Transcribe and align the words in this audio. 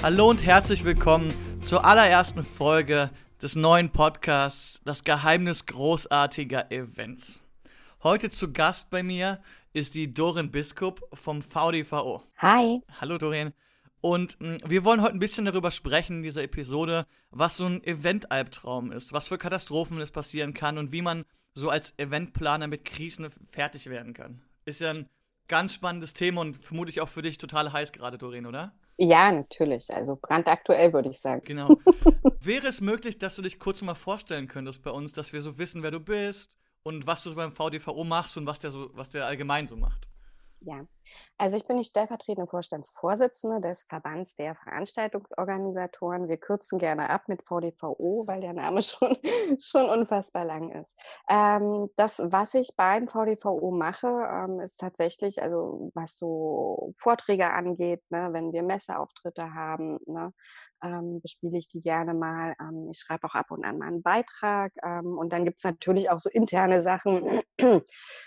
Hallo 0.00 0.30
und 0.30 0.44
herzlich 0.44 0.84
willkommen 0.84 1.28
zur 1.60 1.84
allerersten 1.84 2.44
Folge 2.44 3.10
des 3.42 3.56
neuen 3.56 3.90
Podcasts 3.90 4.80
Das 4.84 5.02
Geheimnis 5.02 5.66
großartiger 5.66 6.70
Events. 6.70 7.42
Heute 8.04 8.30
zu 8.30 8.52
Gast 8.52 8.90
bei 8.90 9.02
mir 9.02 9.42
ist 9.72 9.96
die 9.96 10.14
Dorin 10.14 10.52
Biskup 10.52 11.00
vom 11.12 11.42
VDVO. 11.42 12.22
Hi. 12.38 12.80
Hallo 13.00 13.18
Dorin. 13.18 13.52
Und 14.00 14.40
mh, 14.40 14.58
wir 14.66 14.84
wollen 14.84 15.02
heute 15.02 15.14
ein 15.14 15.18
bisschen 15.18 15.44
darüber 15.44 15.72
sprechen 15.72 16.18
in 16.18 16.22
dieser 16.22 16.44
Episode, 16.44 17.04
was 17.30 17.56
so 17.56 17.66
ein 17.66 17.82
Event-Albtraum 17.82 18.92
ist, 18.92 19.12
was 19.12 19.26
für 19.26 19.36
Katastrophen 19.36 20.00
es 20.00 20.12
passieren 20.12 20.54
kann 20.54 20.78
und 20.78 20.92
wie 20.92 21.02
man 21.02 21.24
so 21.54 21.70
als 21.70 21.92
Eventplaner 21.98 22.68
mit 22.68 22.84
Krisen 22.84 23.26
fertig 23.48 23.90
werden 23.90 24.14
kann. 24.14 24.42
Ist 24.64 24.80
ja 24.80 24.90
ein 24.90 25.08
ganz 25.48 25.74
spannendes 25.74 26.12
Thema 26.12 26.42
und 26.42 26.56
vermutlich 26.56 27.00
auch 27.00 27.08
für 27.08 27.22
dich 27.22 27.36
total 27.36 27.72
heiß 27.72 27.90
gerade, 27.90 28.16
Doreen, 28.16 28.46
oder? 28.46 28.72
Ja, 29.00 29.30
natürlich. 29.30 29.94
Also 29.94 30.18
brandaktuell 30.20 30.92
würde 30.92 31.10
ich 31.10 31.20
sagen. 31.20 31.42
Genau. 31.44 31.68
Wäre 32.40 32.66
es 32.66 32.80
möglich, 32.80 33.18
dass 33.18 33.36
du 33.36 33.42
dich 33.42 33.60
kurz 33.60 33.80
mal 33.80 33.94
vorstellen 33.94 34.48
könntest 34.48 34.82
bei 34.82 34.90
uns, 34.90 35.12
dass 35.12 35.32
wir 35.32 35.40
so 35.40 35.56
wissen, 35.56 35.84
wer 35.84 35.92
du 35.92 36.00
bist 36.00 36.56
und 36.82 37.06
was 37.06 37.22
du 37.22 37.30
so 37.30 37.36
beim 37.36 37.52
VDVO 37.52 38.02
machst 38.02 38.36
und 38.36 38.46
was 38.46 38.58
der 38.58 38.72
so, 38.72 38.90
was 38.94 39.10
der 39.10 39.26
allgemein 39.26 39.68
so 39.68 39.76
macht? 39.76 40.08
Ja, 40.64 40.84
also 41.40 41.56
ich 41.56 41.66
bin 41.66 41.76
die 41.76 41.84
stellvertretende 41.84 42.48
Vorstandsvorsitzende 42.48 43.60
des 43.60 43.84
Verbands 43.84 44.34
der 44.34 44.56
Veranstaltungsorganisatoren. 44.56 46.28
Wir 46.28 46.36
kürzen 46.36 46.80
gerne 46.80 47.10
ab 47.10 47.28
mit 47.28 47.44
VDVO, 47.44 48.24
weil 48.26 48.40
der 48.40 48.54
Name 48.54 48.82
schon, 48.82 49.16
schon 49.60 49.88
unfassbar 49.88 50.44
lang 50.44 50.72
ist. 50.72 50.98
Ähm, 51.28 51.90
das, 51.96 52.20
was 52.24 52.54
ich 52.54 52.74
beim 52.76 53.06
VDVO 53.06 53.70
mache, 53.70 54.08
ähm, 54.08 54.60
ist 54.60 54.78
tatsächlich, 54.78 55.40
also 55.40 55.92
was 55.94 56.16
so 56.16 56.92
Vorträge 56.96 57.50
angeht, 57.50 58.02
ne, 58.10 58.30
wenn 58.32 58.52
wir 58.52 58.64
Messeauftritte 58.64 59.54
haben, 59.54 59.98
ne, 60.06 60.32
ähm, 60.82 61.20
bespiele 61.20 61.56
ich 61.56 61.68
die 61.68 61.80
gerne 61.80 62.14
mal. 62.14 62.56
Ähm, 62.60 62.88
ich 62.90 62.98
schreibe 62.98 63.28
auch 63.28 63.34
ab 63.34 63.52
und 63.52 63.64
an 63.64 63.78
mal 63.78 63.86
einen 63.86 64.02
Beitrag. 64.02 64.72
Ähm, 64.82 65.16
und 65.16 65.32
dann 65.32 65.44
gibt 65.44 65.58
es 65.58 65.64
natürlich 65.64 66.10
auch 66.10 66.18
so 66.18 66.30
interne 66.30 66.80
Sachen, 66.80 67.42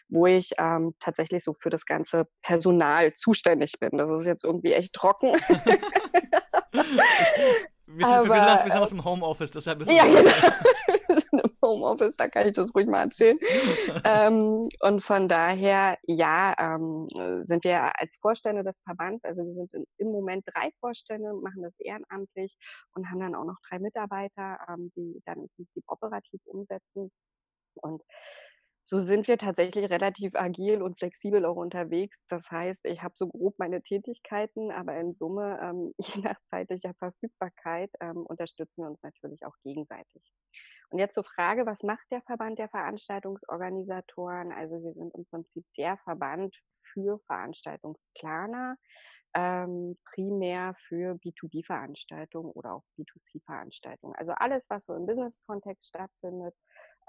wo 0.08 0.26
ich 0.28 0.54
ähm, 0.58 0.96
tatsächlich 1.02 1.44
so 1.44 1.52
für 1.52 1.70
das 1.70 1.86
ganze 1.86 2.28
Personal 2.42 2.71
zuständig 3.16 3.80
bin. 3.80 3.98
Das 3.98 4.22
ist 4.22 4.26
jetzt 4.26 4.44
irgendwie 4.44 4.74
echt 4.74 4.94
trocken. 4.94 5.32
wir, 5.32 6.84
sind, 6.84 8.06
Aber, 8.06 8.30
wir, 8.30 8.42
sind, 8.42 8.66
wir 8.66 8.72
sind 8.72 8.82
aus 8.82 8.90
dem 8.90 9.04
Homeoffice, 9.04 9.52
deshalb 9.52 9.82
ist 9.82 9.92
ja, 9.92 10.06
genau. 10.06 10.22
wir 11.08 11.22
sind 11.22 11.42
im 11.42 11.58
Homeoffice, 11.62 12.16
da 12.16 12.28
kann 12.28 12.48
ich 12.48 12.54
das 12.54 12.74
ruhig 12.74 12.88
mal 12.88 13.04
erzählen. 13.04 13.38
ähm, 14.06 14.70
und 14.80 15.02
von 15.02 15.28
daher, 15.28 15.98
ja, 16.04 16.56
ähm, 16.58 17.08
sind 17.46 17.64
wir 17.64 18.00
als 18.00 18.18
Vorstände 18.22 18.64
des 18.64 18.82
Verbands, 18.84 19.24
also 19.24 19.42
wir 19.44 19.54
sind 19.54 19.74
in, 19.74 19.86
im 19.98 20.12
Moment 20.12 20.46
drei 20.54 20.72
Vorstände, 20.80 21.34
machen 21.34 21.62
das 21.64 21.80
ehrenamtlich 21.80 22.58
und 22.94 23.10
haben 23.10 23.20
dann 23.20 23.36
auch 23.36 23.46
noch 23.46 23.58
drei 23.70 23.80
Mitarbeiter, 23.80 24.60
ähm, 24.70 24.92
die 24.96 25.22
dann 25.26 25.40
im 25.40 25.50
Prinzip 25.56 25.84
operativ 25.88 26.42
umsetzen. 26.46 27.12
Und 27.82 28.02
so 28.92 29.00
sind 29.00 29.30
wir 29.30 29.38
tatsächlich 29.38 29.90
relativ 29.90 30.36
agil 30.36 30.82
und 30.82 31.00
flexibel 31.00 31.46
auch 31.46 31.56
unterwegs. 31.56 32.26
Das 32.28 32.52
heißt, 32.52 32.84
ich 32.84 33.02
habe 33.02 33.14
so 33.16 33.30
grob 33.30 33.58
meine 33.58 33.82
Tätigkeiten, 33.82 34.70
aber 34.70 34.98
in 35.00 35.14
Summe, 35.14 35.58
ähm, 35.64 35.94
je 36.00 36.22
nach 36.24 36.36
zeitlicher 36.44 36.94
Verfügbarkeit, 36.96 37.90
ähm, 38.02 38.26
unterstützen 38.26 38.84
wir 38.84 38.90
uns 38.90 39.02
natürlich 39.02 39.46
auch 39.46 39.56
gegenseitig. 39.64 40.22
Und 40.90 41.00
jetzt 41.00 41.14
zur 41.14 41.24
Frage, 41.24 41.66
was 41.66 41.84
macht 41.84 42.06
der 42.12 42.22
Verband 42.24 42.60
der 42.60 42.68
Veranstaltungsorganisatoren? 42.68 44.52
Also 44.52 44.84
wir 44.84 44.92
sind 44.92 45.16
im 45.16 45.26
Prinzip 45.26 45.64
der 45.78 45.96
Verband 46.00 46.54
für 46.92 47.18
Veranstaltungsplaner, 47.28 48.76
ähm, 49.34 49.98
primär 50.14 50.74
für 50.90 51.16
B2B-Veranstaltungen 51.16 52.52
oder 52.52 52.74
auch 52.74 52.84
B2C-Veranstaltungen. 53.00 54.16
Also 54.16 54.34
alles, 54.34 54.70
was 54.70 54.84
so 54.84 54.94
im 54.96 55.06
Business-Kontext 55.06 55.88
stattfindet, 55.88 56.56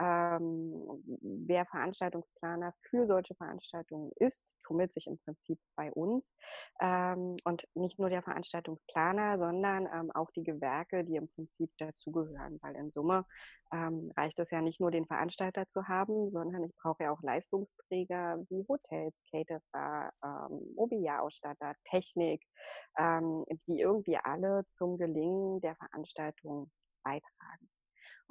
ähm, 0.02 1.02
wer 1.46 1.64
Veranstaltungsplaner 1.66 2.74
für 2.78 3.06
solche 3.06 3.34
Veranstaltungen 3.34 4.10
ist, 4.16 4.56
tummelt 4.64 4.92
sich 4.92 5.06
im 5.06 5.18
Prinzip 5.18 5.58
bei 5.76 5.92
uns. 5.92 6.36
Ähm, 6.80 7.36
und 7.44 7.64
nicht 7.74 7.98
nur 7.98 8.10
der 8.10 8.22
Veranstaltungsplaner, 8.22 9.38
sondern 9.38 9.86
ähm, 9.86 10.10
auch 10.12 10.30
die 10.32 10.42
Gewerke, 10.42 11.04
die 11.04 11.16
im 11.16 11.28
Prinzip 11.28 11.70
dazugehören, 11.78 12.58
weil 12.62 12.74
in 12.74 12.90
Summe 12.90 13.24
ähm, 13.72 14.10
reicht 14.16 14.38
es 14.38 14.50
ja 14.50 14.60
nicht 14.60 14.80
nur 14.80 14.90
den 14.90 15.06
Veranstalter 15.06 15.66
zu 15.68 15.86
haben, 15.86 16.30
sondern 16.30 16.64
ich 16.64 16.74
brauche 16.82 17.04
ja 17.04 17.12
auch 17.12 17.22
Leistungsträger 17.22 18.44
wie 18.48 18.64
Hotels, 18.68 19.24
Caterer, 19.30 20.12
ähm, 20.24 20.74
Mobiliarausstatter, 20.74 21.74
Technik, 21.84 22.42
ähm, 22.98 23.44
die 23.66 23.80
irgendwie 23.80 24.16
alle 24.16 24.64
zum 24.66 24.98
Gelingen 24.98 25.60
der 25.60 25.76
Veranstaltung 25.76 26.70
beitragen. 27.04 27.71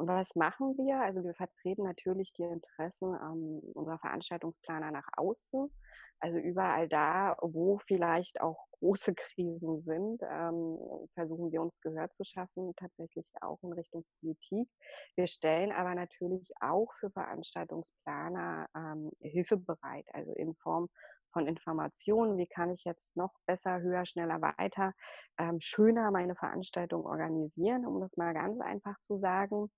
Und 0.02 0.08
was 0.08 0.36
machen 0.36 0.76
wir? 0.80 1.00
Also 1.00 1.24
wir 1.24 1.36
vertreten 1.36 1.84
natürlich 1.84 2.34
die 2.34 2.42
Interessen 2.42 3.14
ähm, 3.14 3.60
unserer 3.76 4.00
Veranstaltungsplaner 4.00 4.90
nach 4.90 5.08
außen. 5.16 5.72
Also 6.22 6.38
überall 6.38 6.88
da, 6.88 7.36
wo 7.42 7.80
vielleicht 7.80 8.42
auch 8.42 8.68
große 8.80 9.14
Krisen 9.16 9.80
sind, 9.80 10.22
ähm, 10.24 10.78
versuchen 11.14 11.52
wir 11.52 11.62
uns 11.62 11.80
Gehör 11.82 12.10
zu 12.10 12.24
schaffen, 12.24 12.74
tatsächlich 12.78 13.30
auch 13.42 13.60
in 13.64 13.74
Richtung 13.74 14.06
Politik. 14.20 14.70
Wir 15.16 15.28
stellen 15.28 15.72
aber 15.72 15.96
natürlich 15.96 16.52
auch 16.62 16.92
für 16.94 17.12
Veranstaltungsplaner 17.12 18.68
ähm, 18.76 19.12
Hilfe 19.20 19.58
bereit, 19.58 20.06
also 20.14 20.34
in 20.34 20.56
Form 20.56 20.90
von 21.34 21.48
Informationen, 21.48 22.38
wie 22.38 22.48
kann 22.48 22.72
ich 22.72 22.84
jetzt 22.84 23.16
noch 23.18 23.32
besser, 23.46 23.82
höher, 23.82 24.06
schneller, 24.06 24.42
weiter, 24.42 24.94
ähm, 25.38 25.60
schöner 25.60 26.12
meine 26.12 26.36
Veranstaltung 26.36 27.06
organisieren, 27.06 27.86
um 27.86 28.00
das 28.00 28.18
mal 28.18 28.34
ganz 28.34 28.60
einfach 28.62 28.98
zu 29.00 29.18
sagen. 29.18 29.72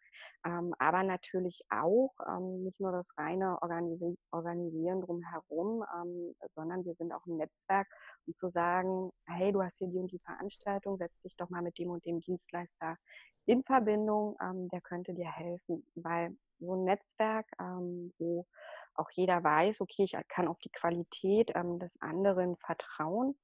Ähm, 0.46 0.74
aber 0.80 1.04
natürlich 1.04 1.62
auch 1.70 2.14
ähm, 2.28 2.64
nicht 2.64 2.80
nur 2.80 2.92
das 2.92 3.14
reine 3.18 3.62
Organisi 3.62 4.18
Organisieren 4.32 5.02
drumherum, 5.02 5.84
ähm, 5.96 6.33
sondern 6.48 6.86
wir 6.86 6.96
sind 6.96 7.12
auch 7.12 7.26
ein 7.26 7.38
Netzwerk, 7.38 7.88
um 8.26 8.34
zu 8.34 8.48
sagen, 8.48 9.12
hey, 9.26 9.52
du 9.52 9.62
hast 9.62 9.78
hier 9.78 9.88
die 9.88 10.00
und 10.00 10.12
die 10.12 10.20
Veranstaltung, 10.20 10.98
setz 10.98 11.22
dich 11.22 11.36
doch 11.36 11.50
mal 11.50 11.62
mit 11.62 11.78
dem 11.78 11.90
und 11.90 12.06
dem 12.06 12.20
Dienstleister 12.20 12.98
in 13.46 13.64
Verbindung, 13.64 14.38
ähm, 14.42 14.70
der 14.70 14.82
könnte 14.82 15.14
dir 15.14 15.30
helfen, 15.30 15.86
weil 15.96 16.36
so 16.60 16.76
ein 16.76 16.86
Netzwerk, 16.86 17.46
ähm, 17.60 18.14
wo 18.18 18.48
auch 18.96 19.10
jeder 19.12 19.44
weiß, 19.44 19.82
okay, 19.82 20.04
ich 20.04 20.16
kann 20.28 20.48
auf 20.48 20.60
die 20.60 20.70
Qualität 20.70 21.52
ähm, 21.56 21.80
des 21.80 22.00
anderen 22.02 22.56
vertrauen, 22.56 23.36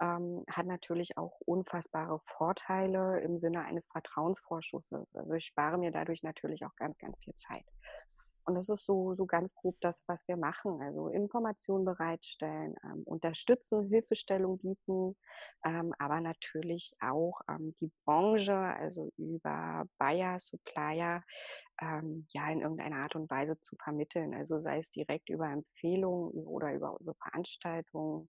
ähm, 0.00 0.44
hat 0.48 0.66
natürlich 0.66 1.18
auch 1.18 1.40
unfassbare 1.44 2.18
Vorteile 2.20 3.20
im 3.20 3.38
Sinne 3.38 3.64
eines 3.64 3.86
Vertrauensvorschusses. 3.86 5.14
Also 5.14 5.32
ich 5.34 5.44
spare 5.44 5.78
mir 5.78 5.90
dadurch 5.90 6.22
natürlich 6.22 6.64
auch 6.64 6.74
ganz, 6.76 6.96
ganz 6.98 7.18
viel 7.18 7.34
Zeit. 7.34 7.64
Und 8.44 8.54
das 8.54 8.68
ist 8.68 8.86
so, 8.86 9.14
so 9.14 9.26
ganz 9.26 9.54
grob 9.54 9.76
das, 9.80 10.04
was 10.06 10.26
wir 10.28 10.36
machen. 10.36 10.80
Also 10.82 11.08
Informationen 11.08 11.84
bereitstellen, 11.84 12.74
ähm, 12.84 13.02
unterstützen, 13.04 13.88
Hilfestellung 13.88 14.58
bieten, 14.58 15.16
ähm, 15.64 15.92
aber 15.98 16.20
natürlich 16.20 16.92
auch 17.00 17.40
ähm, 17.48 17.74
die 17.80 17.90
Branche, 18.04 18.54
also 18.54 19.12
über 19.16 19.84
Buyer, 19.98 20.40
Supplier, 20.40 21.22
ähm, 21.80 22.26
ja, 22.32 22.50
in 22.50 22.60
irgendeiner 22.60 22.96
Art 22.96 23.16
und 23.16 23.30
Weise 23.30 23.60
zu 23.62 23.76
vermitteln. 23.82 24.34
Also 24.34 24.60
sei 24.60 24.78
es 24.78 24.90
direkt 24.90 25.28
über 25.28 25.48
Empfehlungen 25.48 26.32
oder 26.46 26.72
über 26.74 26.98
unsere 26.98 27.16
Veranstaltungen 27.16 28.28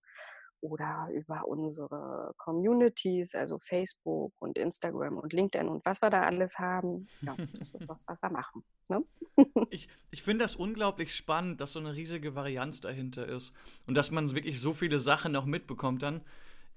oder 0.64 1.10
über 1.14 1.46
unsere 1.46 2.34
Communities, 2.38 3.36
also 3.36 3.60
Facebook 3.60 4.32
und 4.40 4.58
Instagram 4.58 5.18
und 5.18 5.34
LinkedIn 5.34 5.68
und 5.68 5.86
was 5.86 6.02
wir 6.02 6.10
da 6.10 6.24
alles 6.24 6.58
haben. 6.58 7.08
Ja, 7.22 7.36
das 7.38 7.74
ist 7.74 7.90
was, 7.90 8.04
was 8.08 8.22
wir 8.22 8.30
machen. 8.30 8.64
Ne? 8.88 9.04
ich 9.70 9.90
ich 10.10 10.24
finde 10.24 10.46
das 10.46 10.56
unglaublich 10.56 11.14
spannend, 11.14 11.60
dass 11.60 11.74
so 11.74 11.80
eine 11.80 11.96
riesige 11.96 12.34
Varianz 12.34 12.80
dahinter 12.80 13.28
ist 13.28 13.52
und 13.88 13.96
dass 13.96 14.10
man 14.10 14.34
wirklich 14.34 14.62
so 14.62 14.74
viele 14.74 15.00
Sachen 15.00 15.34
noch 15.34 15.46
mitbekommt 15.46 16.02
dann. 16.02 16.22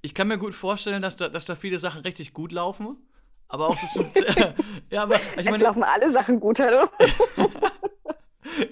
Ich 0.02 0.14
kann 0.14 0.28
mir 0.28 0.38
gut 0.38 0.54
vorstellen, 0.54 1.02
dass 1.02 1.14
da, 1.14 1.28
dass 1.28 1.46
da 1.46 1.54
viele 1.54 1.78
Sachen 1.78 2.02
richtig 2.02 2.32
gut 2.32 2.50
laufen, 2.50 2.96
aber 3.46 3.68
auch 3.68 3.78
so 3.78 3.86
zum, 4.02 4.10
ja, 4.90 5.04
aber 5.04 5.20
ich 5.38 5.44
meine, 5.44 5.58
es 5.58 5.62
laufen 5.62 5.84
alle 5.84 6.10
Sachen 6.10 6.40
gut, 6.40 6.58
hallo? 6.58 6.88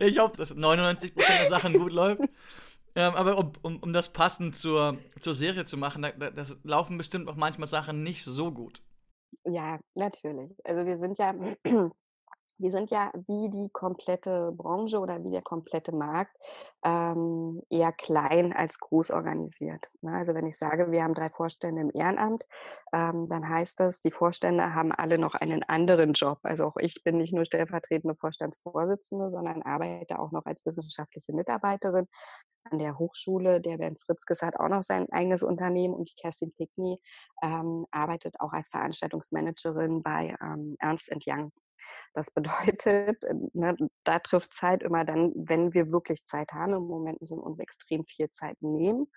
ich 0.00 0.18
hoffe, 0.18 0.36
dass 0.36 0.56
99% 0.56 1.12
der 1.14 1.48
Sachen 1.48 1.74
gut 1.74 1.92
läuft. 1.92 2.22
Ähm, 2.96 3.14
aber 3.14 3.38
um, 3.38 3.52
um, 3.62 3.78
um 3.78 3.92
das 3.92 4.08
passend 4.12 4.56
zur, 4.56 4.96
zur 5.20 5.34
Serie 5.34 5.64
zu 5.64 5.76
machen, 5.76 6.02
da, 6.02 6.30
das 6.30 6.56
laufen 6.62 6.96
bestimmt 6.98 7.28
auch 7.28 7.36
manchmal 7.36 7.68
Sachen 7.68 8.02
nicht 8.02 8.24
so 8.24 8.52
gut. 8.52 8.82
Ja, 9.44 9.78
natürlich. 9.94 10.52
Also 10.64 10.86
wir 10.86 10.96
sind 10.96 11.18
ja 11.18 11.34
wir 12.58 12.70
sind 12.70 12.90
ja 12.90 13.10
wie 13.26 13.50
die 13.50 13.68
komplette 13.72 14.52
Branche 14.52 14.98
oder 14.98 15.22
wie 15.24 15.30
der 15.30 15.42
komplette 15.42 15.92
Markt 15.92 16.36
ähm, 16.84 17.60
eher 17.68 17.92
klein 17.92 18.52
als 18.52 18.78
groß 18.78 19.10
organisiert. 19.10 19.86
Ne? 20.02 20.12
Also 20.12 20.34
wenn 20.34 20.46
ich 20.46 20.56
sage, 20.56 20.90
wir 20.90 21.02
haben 21.02 21.14
drei 21.14 21.30
Vorstände 21.30 21.82
im 21.82 21.90
Ehrenamt, 21.92 22.44
ähm, 22.92 23.28
dann 23.28 23.48
heißt 23.48 23.80
das, 23.80 24.00
die 24.00 24.12
Vorstände 24.12 24.74
haben 24.74 24.92
alle 24.92 25.18
noch 25.18 25.34
einen 25.34 25.62
anderen 25.64 26.12
Job. 26.12 26.38
Also 26.42 26.64
auch 26.66 26.76
ich 26.76 27.02
bin 27.02 27.18
nicht 27.18 27.32
nur 27.32 27.44
stellvertretende 27.44 28.14
Vorstandsvorsitzende, 28.14 29.30
sondern 29.30 29.62
arbeite 29.62 30.18
auch 30.18 30.30
noch 30.30 30.46
als 30.46 30.64
wissenschaftliche 30.64 31.32
Mitarbeiterin. 31.32 32.06
An 32.70 32.78
der 32.78 32.98
Hochschule. 32.98 33.60
Der 33.60 33.78
Bernd 33.78 34.00
Fritzkes 34.00 34.42
hat 34.42 34.56
auch 34.56 34.68
noch 34.68 34.82
sein 34.82 35.06
eigenes 35.10 35.42
Unternehmen 35.42 35.94
und 35.94 36.10
die 36.10 36.14
Kerstin 36.14 36.52
Pickney 36.52 36.98
ähm, 37.42 37.86
arbeitet 37.90 38.40
auch 38.40 38.52
als 38.52 38.68
Veranstaltungsmanagerin 38.68 40.02
bei 40.02 40.34
ähm, 40.40 40.76
Ernst 40.78 41.10
Young. 41.26 41.52
Das 42.14 42.30
bedeutet, 42.30 43.22
ne, 43.54 43.76
da 44.04 44.18
trifft 44.18 44.54
Zeit 44.54 44.82
immer 44.82 45.04
dann, 45.04 45.32
wenn 45.34 45.74
wir 45.74 45.92
wirklich 45.92 46.24
Zeit 46.24 46.52
haben. 46.52 46.74
Im 46.74 46.86
Moment 46.86 47.20
müssen 47.20 47.38
wir 47.38 47.44
uns 47.44 47.58
extrem 47.58 48.04
viel 48.04 48.30
Zeit 48.30 48.60
nehmen. 48.60 49.10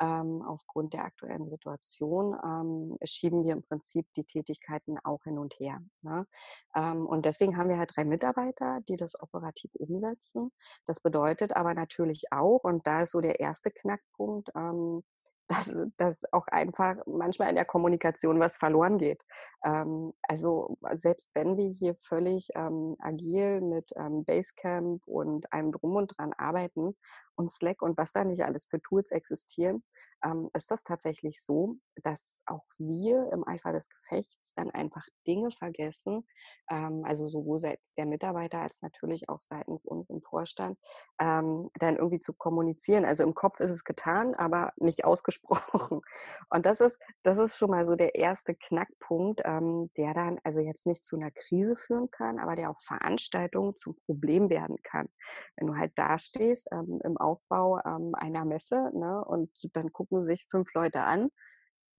Ähm, 0.00 0.42
aufgrund 0.42 0.94
der 0.94 1.04
aktuellen 1.04 1.48
Situation 1.48 2.34
ähm, 2.44 2.98
schieben 3.04 3.44
wir 3.44 3.52
im 3.52 3.62
Prinzip 3.62 4.06
die 4.16 4.24
Tätigkeiten 4.24 4.98
auch 5.04 5.22
hin 5.22 5.38
und 5.38 5.54
her. 5.60 5.80
Ne? 6.00 6.26
Ähm, 6.74 7.06
und 7.06 7.24
deswegen 7.24 7.56
haben 7.56 7.68
wir 7.68 7.78
halt 7.78 7.92
drei 7.94 8.04
Mitarbeiter, 8.04 8.80
die 8.88 8.96
das 8.96 9.20
operativ 9.20 9.70
umsetzen. 9.74 10.50
Das 10.86 11.00
bedeutet 11.00 11.54
aber 11.54 11.74
natürlich 11.74 12.32
auch, 12.32 12.64
und 12.64 12.86
da 12.86 13.02
ist 13.02 13.12
so 13.12 13.20
der 13.20 13.38
erste 13.38 13.70
Knackpunkt, 13.70 14.50
ähm, 14.56 15.04
dass, 15.48 15.74
dass 15.96 16.32
auch 16.32 16.46
einfach 16.48 16.96
manchmal 17.06 17.48
in 17.48 17.54
der 17.54 17.64
Kommunikation 17.64 18.40
was 18.40 18.56
verloren 18.56 18.98
geht. 18.98 19.20
Ähm, 19.64 20.12
also 20.22 20.76
selbst 20.94 21.30
wenn 21.34 21.56
wir 21.56 21.68
hier 21.68 21.94
völlig 21.96 22.48
ähm, 22.54 22.96
agil 23.00 23.60
mit 23.60 23.90
ähm, 23.96 24.24
Basecamp 24.24 25.02
und 25.06 25.52
einem 25.52 25.72
drum 25.72 25.96
und 25.96 26.16
dran 26.16 26.32
arbeiten 26.32 26.96
und 27.42 27.50
Slack 27.50 27.82
und 27.82 27.98
was 27.98 28.12
da 28.12 28.24
nicht 28.24 28.44
alles 28.44 28.66
für 28.68 28.80
Tools 28.80 29.10
existieren, 29.10 29.82
ähm, 30.24 30.50
ist 30.54 30.70
das 30.70 30.84
tatsächlich 30.84 31.42
so, 31.42 31.76
dass 31.96 32.42
auch 32.46 32.64
wir 32.78 33.30
im 33.32 33.46
Eifer 33.46 33.72
des 33.72 33.88
Gefechts 33.88 34.54
dann 34.54 34.70
einfach 34.70 35.04
Dinge 35.26 35.50
vergessen, 35.50 36.26
ähm, 36.70 37.02
also 37.04 37.26
sowohl 37.26 37.58
seitens 37.58 37.92
der 37.94 38.06
Mitarbeiter 38.06 38.60
als 38.60 38.82
natürlich 38.82 39.28
auch 39.28 39.40
seitens 39.40 39.84
uns 39.84 40.08
im 40.10 40.22
Vorstand, 40.22 40.78
ähm, 41.20 41.70
dann 41.74 41.96
irgendwie 41.96 42.20
zu 42.20 42.32
kommunizieren. 42.32 43.04
Also 43.04 43.22
im 43.24 43.34
Kopf 43.34 43.60
ist 43.60 43.70
es 43.70 43.84
getan, 43.84 44.34
aber 44.34 44.72
nicht 44.76 45.04
ausgesprochen. 45.04 46.02
Und 46.50 46.66
das 46.66 46.80
ist, 46.80 47.00
das 47.22 47.38
ist 47.38 47.56
schon 47.56 47.70
mal 47.70 47.84
so 47.84 47.96
der 47.96 48.14
erste 48.14 48.54
Knackpunkt, 48.54 49.40
ähm, 49.44 49.90
der 49.96 50.14
dann 50.14 50.38
also 50.44 50.60
jetzt 50.60 50.86
nicht 50.86 51.04
zu 51.04 51.16
einer 51.16 51.30
Krise 51.30 51.76
führen 51.76 52.10
kann, 52.10 52.38
aber 52.38 52.54
der 52.54 52.70
auf 52.70 52.80
Veranstaltungen 52.80 53.74
zum 53.76 53.96
Problem 54.06 54.50
werden 54.50 54.76
kann. 54.82 55.08
Wenn 55.56 55.66
du 55.66 55.76
halt 55.76 55.92
dastehst 55.96 56.68
ähm, 56.72 57.00
im 57.04 57.16
Aufbau 57.32 57.80
ähm, 57.84 58.14
einer 58.14 58.44
Messe 58.44 58.90
ne, 58.94 59.24
und 59.24 59.50
dann 59.74 59.92
gucken 59.92 60.22
sich 60.22 60.46
fünf 60.50 60.72
Leute 60.74 61.02
an. 61.02 61.30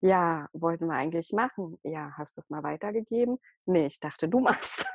Ja, 0.02 0.48
wollten 0.54 0.88
wir 0.88 0.96
eigentlich 0.96 1.32
machen. 1.32 1.78
Ja, 1.84 2.12
hast 2.18 2.36
du 2.36 2.42
es 2.42 2.50
mal 2.50 2.64
weitergegeben? 2.64 3.38
Nee, 3.66 3.86
ich 3.88 4.00
dachte, 4.00 4.28
du 4.28 4.40
machst. 4.42 4.86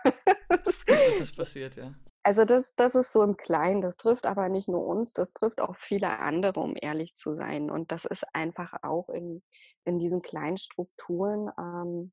das 0.55 0.85
ist 1.21 1.37
passiert, 1.37 1.77
ja. 1.77 1.95
Also 2.23 2.45
das, 2.45 2.75
das 2.75 2.95
ist 2.95 3.13
so 3.13 3.23
im 3.23 3.37
Kleinen, 3.37 3.81
das 3.81 3.97
trifft 3.97 4.27
aber 4.27 4.49
nicht 4.51 4.69
nur 4.69 4.85
uns, 4.85 5.15
das 5.15 5.33
trifft 5.33 5.61
auch 5.63 5.77
viele 5.77 6.19
andere, 6.19 6.61
um 6.61 6.75
ehrlich 6.79 7.17
zu 7.17 7.35
sein. 7.35 7.71
Und 7.71 7.91
das 7.91 8.05
ist 8.05 8.27
einfach 8.35 8.75
auch 8.83 9.09
in, 9.09 9.43
in 9.85 9.99
diesen 9.99 10.21
kleinen 10.21 10.59
Strukturen 10.59 11.51
ähm, 11.59 12.13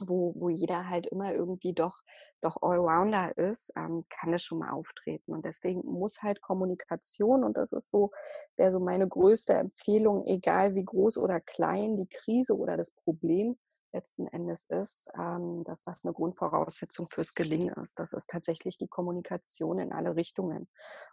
wo, 0.00 0.34
wo 0.36 0.48
jeder 0.48 0.88
halt 0.88 1.06
immer 1.06 1.32
irgendwie 1.34 1.72
doch, 1.72 2.00
doch 2.40 2.62
Allrounder 2.62 3.36
ist, 3.36 3.72
ähm, 3.76 4.04
kann 4.08 4.32
es 4.32 4.42
schon 4.42 4.58
mal 4.58 4.70
auftreten. 4.70 5.32
Und 5.32 5.44
deswegen 5.44 5.84
muss 5.84 6.22
halt 6.22 6.40
Kommunikation, 6.40 7.44
und 7.44 7.56
das 7.56 7.72
ist 7.72 7.90
so, 7.90 8.10
wäre 8.56 8.70
so 8.70 8.80
meine 8.80 9.08
größte 9.08 9.54
Empfehlung, 9.54 10.26
egal 10.26 10.74
wie 10.74 10.84
groß 10.84 11.18
oder 11.18 11.40
klein 11.40 11.96
die 11.96 12.08
Krise 12.08 12.56
oder 12.56 12.76
das 12.76 12.90
Problem 12.90 13.56
letzten 13.92 14.26
Endes 14.26 14.64
ist, 14.68 15.10
ähm, 15.18 15.64
das, 15.64 15.86
was 15.86 16.04
eine 16.04 16.12
Grundvoraussetzung 16.12 17.08
fürs 17.08 17.34
Gelingen 17.34 17.74
ist. 17.82 17.98
Das 17.98 18.12
ist 18.12 18.28
tatsächlich 18.30 18.78
die 18.78 18.88
Kommunikation 18.88 19.78
in 19.78 19.92
alle 19.92 20.16
Richtungen. 20.16 20.68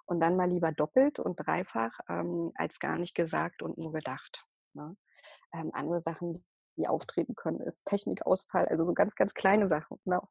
Und 0.05 0.19
dann 0.19 0.35
mal 0.35 0.49
lieber 0.49 0.71
doppelt 0.71 1.19
und 1.19 1.37
dreifach 1.37 1.99
ähm, 2.09 2.51
als 2.55 2.79
gar 2.79 2.97
nicht 2.97 3.15
gesagt 3.15 3.61
und 3.61 3.77
nur 3.77 3.93
gedacht. 3.93 4.45
Ne? 4.73 4.95
Ähm, 5.53 5.71
andere 5.73 6.01
Sachen, 6.01 6.45
die 6.77 6.87
auftreten 6.87 7.35
können, 7.35 7.61
ist 7.61 7.85
Technikausfall, 7.85 8.67
also 8.67 8.83
so 8.83 8.93
ganz, 8.93 9.15
ganz 9.15 9.33
kleine 9.33 9.67
Sachen 9.67 9.97
ne. 10.03 10.21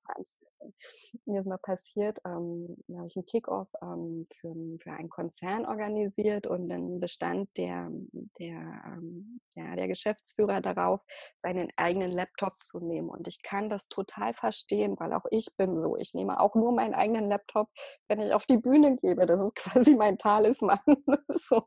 Mir 1.26 1.40
ist 1.40 1.46
mal 1.46 1.58
passiert, 1.58 2.18
ähm, 2.26 2.76
da 2.88 2.98
habe 2.98 3.06
ich 3.06 3.16
einen 3.16 3.26
Kickoff 3.26 3.68
ähm, 3.82 4.26
für, 4.40 4.54
für 4.80 4.92
einen 4.92 5.08
Konzern 5.08 5.66
organisiert 5.66 6.46
und 6.46 6.68
dann 6.68 7.00
bestand 7.00 7.48
der, 7.56 7.90
der, 8.38 8.82
ähm, 8.86 9.40
ja, 9.54 9.76
der 9.76 9.88
Geschäftsführer 9.88 10.60
darauf, 10.60 11.02
seinen 11.42 11.70
eigenen 11.76 12.12
Laptop 12.12 12.62
zu 12.62 12.80
nehmen. 12.80 13.08
Und 13.08 13.28
ich 13.28 13.42
kann 13.42 13.68
das 13.68 13.88
total 13.88 14.34
verstehen, 14.34 14.96
weil 14.98 15.12
auch 15.12 15.26
ich 15.30 15.48
bin 15.56 15.78
so. 15.78 15.96
Ich 15.96 16.14
nehme 16.14 16.40
auch 16.40 16.54
nur 16.54 16.72
meinen 16.72 16.94
eigenen 16.94 17.28
Laptop, 17.28 17.68
wenn 18.08 18.20
ich 18.20 18.32
auf 18.32 18.46
die 18.46 18.58
Bühne 18.58 18.96
gebe. 18.96 19.26
Das 19.26 19.40
ist 19.40 19.54
quasi 19.56 19.94
mein 19.94 20.18
Talisman. 20.18 20.80
so. 21.28 21.66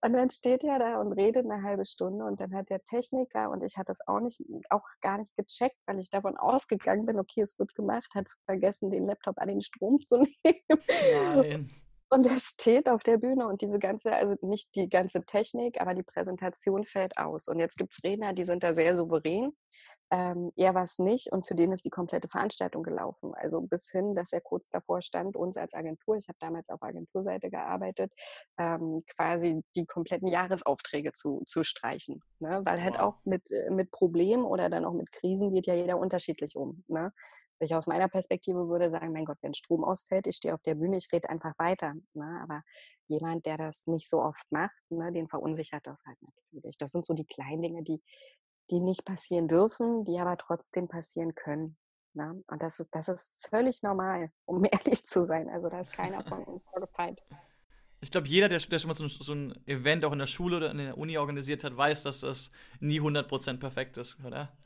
Und 0.00 0.12
dann 0.12 0.30
steht 0.30 0.62
er 0.62 0.78
da 0.78 1.00
und 1.00 1.12
redet 1.12 1.44
eine 1.44 1.62
halbe 1.62 1.84
Stunde 1.84 2.24
und 2.24 2.40
dann 2.40 2.54
hat 2.54 2.70
der 2.70 2.82
Techniker 2.84 3.50
und 3.50 3.64
ich 3.64 3.76
hatte 3.76 3.88
das 3.88 4.00
auch 4.06 4.20
nicht, 4.20 4.40
auch 4.70 4.84
gar 5.00 5.18
nicht 5.18 5.36
gecheckt, 5.36 5.76
weil 5.86 5.98
ich 5.98 6.08
davon 6.10 6.36
ausgegangen 6.36 7.04
bin, 7.04 7.18
okay, 7.18 7.40
es 7.40 7.58
wird 7.58 7.74
gemacht, 7.74 8.08
hat 8.14 8.28
vergessen, 8.44 8.90
den 8.90 9.06
Laptop 9.06 9.38
an 9.38 9.48
den 9.48 9.60
Strom 9.60 10.00
zu 10.00 10.18
nehmen. 10.44 10.82
Nein. 11.34 11.70
Und 12.10 12.24
er 12.26 12.38
steht 12.38 12.88
auf 12.88 13.02
der 13.02 13.18
Bühne 13.18 13.46
und 13.46 13.60
diese 13.60 13.78
ganze, 13.78 14.14
also 14.14 14.34
nicht 14.40 14.74
die 14.76 14.88
ganze 14.88 15.24
Technik, 15.24 15.80
aber 15.80 15.94
die 15.94 16.02
Präsentation 16.02 16.86
fällt 16.86 17.18
aus. 17.18 17.48
Und 17.48 17.58
jetzt 17.58 17.76
gibt 17.76 17.92
es 17.92 18.02
Redner, 18.02 18.32
die 18.32 18.44
sind 18.44 18.62
da 18.62 18.72
sehr 18.72 18.94
souverän. 18.94 19.52
Ähm, 20.10 20.52
er 20.56 20.74
war 20.74 20.84
es 20.84 20.98
nicht 20.98 21.32
und 21.32 21.46
für 21.46 21.54
den 21.54 21.72
ist 21.72 21.84
die 21.84 21.90
komplette 21.90 22.28
Veranstaltung 22.28 22.82
gelaufen. 22.82 23.34
Also 23.34 23.60
bis 23.60 23.90
hin, 23.90 24.14
dass 24.14 24.32
er 24.32 24.40
kurz 24.40 24.70
davor 24.70 25.02
stand, 25.02 25.36
uns 25.36 25.56
als 25.56 25.74
Agentur, 25.74 26.16
ich 26.16 26.28
habe 26.28 26.38
damals 26.40 26.70
auf 26.70 26.82
Agenturseite 26.82 27.50
gearbeitet, 27.50 28.12
ähm, 28.58 29.02
quasi 29.14 29.62
die 29.76 29.86
kompletten 29.86 30.28
Jahresaufträge 30.28 31.12
zu, 31.12 31.42
zu 31.46 31.62
streichen. 31.62 32.22
Ne? 32.38 32.62
Weil 32.64 32.82
halt 32.82 32.94
wow. 32.94 33.02
auch 33.02 33.24
mit, 33.24 33.50
äh, 33.50 33.70
mit 33.70 33.90
Problemen 33.90 34.44
oder 34.44 34.70
dann 34.70 34.84
auch 34.84 34.94
mit 34.94 35.12
Krisen 35.12 35.52
geht 35.52 35.66
ja 35.66 35.74
jeder 35.74 35.98
unterschiedlich 35.98 36.56
um. 36.56 36.84
Ne? 36.88 37.12
ich 37.60 37.74
aus 37.74 37.86
meiner 37.86 38.08
Perspektive 38.08 38.68
würde 38.68 38.90
sagen, 38.90 39.12
mein 39.12 39.24
Gott, 39.24 39.38
wenn 39.42 39.54
Strom 39.54 39.84
ausfällt, 39.84 40.26
ich 40.26 40.36
stehe 40.36 40.54
auf 40.54 40.62
der 40.62 40.76
Bühne, 40.76 40.96
ich 40.96 41.08
rede 41.12 41.28
einfach 41.28 41.58
weiter. 41.58 41.94
Ne? 42.14 42.40
Aber 42.42 42.62
jemand, 43.08 43.46
der 43.46 43.56
das 43.56 43.86
nicht 43.86 44.08
so 44.08 44.22
oft 44.22 44.44
macht, 44.50 44.76
ne, 44.90 45.12
den 45.12 45.28
verunsichert 45.28 45.86
das 45.86 46.02
halt 46.06 46.18
natürlich. 46.22 46.78
Das 46.78 46.92
sind 46.92 47.06
so 47.06 47.14
die 47.14 47.26
kleinen 47.26 47.62
Dinge, 47.62 47.82
die, 47.82 48.00
die 48.70 48.80
nicht 48.80 49.04
passieren 49.04 49.48
dürfen, 49.48 50.04
die 50.04 50.18
aber 50.18 50.36
trotzdem 50.36 50.88
passieren 50.88 51.34
können. 51.34 51.76
Ne? 52.14 52.42
Und 52.48 52.62
das 52.62 52.80
ist, 52.80 52.88
das 52.92 53.08
ist 53.08 53.32
völlig 53.48 53.82
normal, 53.82 54.30
um 54.44 54.64
ehrlich 54.64 55.04
zu 55.04 55.22
sein. 55.22 55.48
Also 55.48 55.68
da 55.68 55.80
ist 55.80 55.92
keiner 55.92 56.24
von 56.28 56.44
uns 56.44 56.64
vorgefeilt. 56.64 57.20
Ich 58.00 58.12
glaube, 58.12 58.28
jeder, 58.28 58.48
der, 58.48 58.60
der 58.60 58.78
schon 58.78 58.88
mal 58.88 58.94
so, 58.94 59.08
so, 59.08 59.32
ein 59.32 59.66
Event 59.66 60.04
auch 60.04 60.12
in 60.12 60.20
der 60.20 60.28
Schule 60.28 60.58
oder 60.58 60.70
in 60.70 60.78
der 60.78 60.96
Uni 60.96 61.18
organisiert 61.18 61.64
hat, 61.64 61.76
weiß, 61.76 62.04
dass 62.04 62.20
das 62.20 62.52
nie 62.78 63.00
100% 63.00 63.58
perfekt 63.58 63.96
ist, 63.96 64.18
oder? 64.24 64.56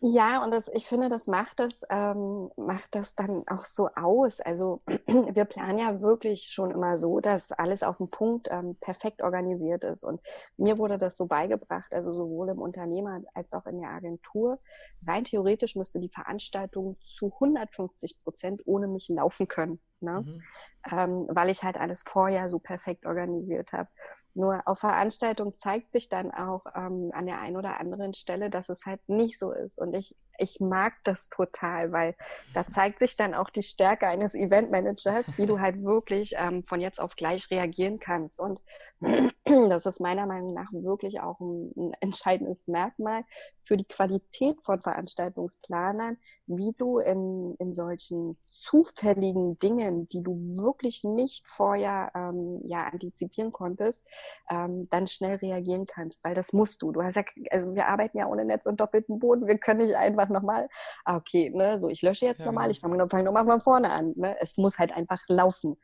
Ja, 0.00 0.44
und 0.44 0.50
das, 0.50 0.68
ich 0.74 0.86
finde, 0.86 1.08
das 1.08 1.26
macht 1.26 1.58
das, 1.58 1.80
ähm, 1.88 2.50
macht 2.56 2.94
das 2.94 3.14
dann 3.14 3.44
auch 3.48 3.64
so 3.64 3.88
aus. 3.96 4.40
Also 4.40 4.82
wir 5.06 5.46
planen 5.46 5.78
ja 5.78 6.02
wirklich 6.02 6.50
schon 6.50 6.70
immer 6.70 6.98
so, 6.98 7.20
dass 7.20 7.50
alles 7.50 7.82
auf 7.82 7.96
den 7.96 8.10
Punkt 8.10 8.48
ähm, 8.50 8.76
perfekt 8.76 9.22
organisiert 9.22 9.84
ist. 9.84 10.04
Und 10.04 10.20
mir 10.58 10.76
wurde 10.76 10.98
das 10.98 11.16
so 11.16 11.26
beigebracht, 11.26 11.94
also 11.94 12.12
sowohl 12.12 12.50
im 12.50 12.58
Unternehmer 12.58 13.22
als 13.32 13.54
auch 13.54 13.64
in 13.66 13.80
der 13.80 13.90
Agentur. 13.90 14.58
Rein 15.06 15.24
theoretisch 15.24 15.76
müsste 15.76 15.98
die 15.98 16.10
Veranstaltung 16.10 16.96
zu 17.00 17.32
150 17.32 18.22
Prozent 18.22 18.62
ohne 18.66 18.88
mich 18.88 19.08
laufen 19.08 19.48
können 19.48 19.80
ne? 20.00 20.24
Mhm. 20.24 20.42
Ähm, 20.90 21.26
weil 21.30 21.50
ich 21.50 21.62
halt 21.62 21.78
alles 21.78 22.02
vorher 22.06 22.48
so 22.48 22.58
perfekt 22.58 23.06
organisiert 23.06 23.72
habe. 23.72 23.88
Nur 24.34 24.62
auf 24.66 24.78
Veranstaltung 24.80 25.54
zeigt 25.54 25.92
sich 25.92 26.08
dann 26.08 26.30
auch 26.30 26.64
ähm, 26.74 27.10
an 27.12 27.26
der 27.26 27.40
einen 27.40 27.56
oder 27.56 27.80
anderen 27.80 28.14
Stelle, 28.14 28.50
dass 28.50 28.68
es 28.68 28.86
halt 28.86 29.00
nicht 29.08 29.38
so 29.38 29.52
ist. 29.52 29.78
Und 29.78 29.94
ich, 29.94 30.16
ich 30.38 30.60
mag 30.60 30.94
das 31.04 31.28
total, 31.28 31.92
weil 31.92 32.14
da 32.54 32.66
zeigt 32.66 32.98
sich 32.98 33.16
dann 33.16 33.34
auch 33.34 33.50
die 33.50 33.62
Stärke 33.62 34.06
eines 34.06 34.34
Eventmanagers, 34.34 35.36
wie 35.36 35.46
du 35.46 35.60
halt 35.60 35.82
wirklich 35.82 36.34
ähm, 36.36 36.64
von 36.64 36.80
jetzt 36.80 37.00
auf 37.00 37.16
gleich 37.16 37.50
reagieren 37.50 37.98
kannst. 37.98 38.40
Und 38.40 38.60
das 39.44 39.86
ist 39.86 40.00
meiner 40.00 40.26
Meinung 40.26 40.54
nach 40.54 40.72
wirklich 40.72 41.20
auch 41.20 41.40
ein, 41.40 41.72
ein 41.76 41.92
entscheidendes 42.00 42.68
Merkmal 42.68 43.24
für 43.60 43.76
die 43.76 43.84
Qualität 43.84 44.62
von 44.62 44.80
Veranstaltungsplanern, 44.80 46.16
wie 46.46 46.74
du 46.78 46.98
in, 46.98 47.54
in 47.58 47.74
solchen 47.74 48.38
zufälligen 48.46 49.58
Dingen 49.58 50.06
die 50.06 50.22
du 50.22 50.36
wirklich 50.56 51.04
nicht 51.04 51.46
vorher 51.48 52.10
ähm, 52.14 52.60
ja 52.64 52.84
antizipieren 52.84 53.52
konntest, 53.52 54.06
ähm, 54.50 54.88
dann 54.90 55.06
schnell 55.08 55.36
reagieren 55.36 55.86
kannst, 55.86 56.22
weil 56.24 56.34
das 56.34 56.52
musst 56.52 56.82
du. 56.82 56.92
Du 56.92 57.02
hast 57.02 57.16
ja, 57.16 57.24
also 57.50 57.74
wir 57.74 57.88
arbeiten 57.88 58.18
ja 58.18 58.26
ohne 58.26 58.44
Netz 58.44 58.66
und 58.66 58.80
doppelten 58.80 59.18
Boden. 59.18 59.46
Wir 59.46 59.58
können 59.58 59.86
nicht 59.86 59.96
einfach 59.96 60.25
nochmal, 60.28 60.68
ah, 61.04 61.16
okay, 61.16 61.50
ne, 61.50 61.78
so 61.78 61.88
ich 61.88 62.02
lösche 62.02 62.26
jetzt 62.26 62.40
ja, 62.40 62.46
nochmal, 62.46 62.64
genau. 62.64 62.72
ich 62.72 62.80
fange 62.80 63.08
fang 63.08 63.24
nochmal 63.24 63.46
von 63.46 63.60
vorne 63.60 63.90
an. 63.90 64.12
Ne? 64.16 64.36
Es 64.40 64.56
muss 64.56 64.78
halt 64.78 64.92
einfach 64.92 65.20
laufen. 65.28 65.76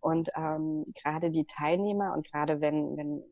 Und 0.00 0.30
ähm, 0.34 0.84
gerade 1.00 1.30
die 1.30 1.46
Teilnehmer 1.46 2.12
und 2.12 2.26
gerade 2.30 2.60
wenn, 2.60 2.96
wenn 2.96 3.22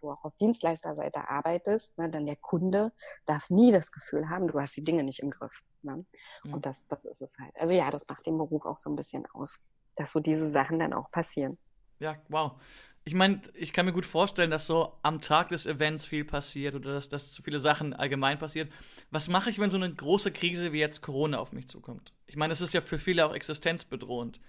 du 0.00 0.10
auch 0.10 0.24
auf 0.24 0.36
Dienstleisterseite 0.36 1.28
arbeitest, 1.28 1.98
ne, 1.98 2.08
dann 2.08 2.26
der 2.26 2.36
Kunde 2.36 2.92
darf 3.26 3.50
nie 3.50 3.72
das 3.72 3.92
Gefühl 3.92 4.28
haben, 4.28 4.48
du 4.48 4.58
hast 4.60 4.76
die 4.76 4.84
Dinge 4.84 5.04
nicht 5.04 5.20
im 5.20 5.30
Griff. 5.30 5.52
Ne? 5.82 6.04
Mhm. 6.44 6.54
Und 6.54 6.66
das, 6.66 6.86
das 6.88 7.04
ist 7.04 7.20
es 7.20 7.38
halt. 7.38 7.54
Also 7.56 7.72
ja, 7.74 7.90
das 7.90 8.08
macht 8.08 8.26
den 8.26 8.38
Beruf 8.38 8.64
auch 8.64 8.78
so 8.78 8.90
ein 8.90 8.96
bisschen 8.96 9.26
aus, 9.32 9.64
dass 9.96 10.12
so 10.12 10.20
diese 10.20 10.48
Sachen 10.48 10.78
dann 10.78 10.92
auch 10.92 11.10
passieren. 11.10 11.58
Ja, 11.98 12.16
wow. 12.28 12.60
Ich 13.06 13.14
meine, 13.14 13.42
ich 13.54 13.74
kann 13.74 13.84
mir 13.84 13.92
gut 13.92 14.06
vorstellen, 14.06 14.50
dass 14.50 14.66
so 14.66 14.92
am 15.02 15.20
Tag 15.20 15.50
des 15.50 15.66
Events 15.66 16.04
viel 16.04 16.24
passiert 16.24 16.74
oder 16.74 16.94
dass, 16.94 17.10
dass 17.10 17.32
so 17.32 17.42
viele 17.42 17.60
Sachen 17.60 17.92
allgemein 17.92 18.38
passiert. 18.38 18.72
Was 19.10 19.28
mache 19.28 19.50
ich, 19.50 19.58
wenn 19.58 19.68
so 19.68 19.76
eine 19.76 19.92
große 19.92 20.32
Krise 20.32 20.72
wie 20.72 20.80
jetzt 20.80 21.02
Corona 21.02 21.38
auf 21.38 21.52
mich 21.52 21.68
zukommt? 21.68 22.14
Ich 22.26 22.36
meine, 22.36 22.54
es 22.54 22.62
ist 22.62 22.72
ja 22.72 22.80
für 22.80 22.98
viele 22.98 23.26
auch 23.26 23.34
existenzbedrohend. 23.34 24.40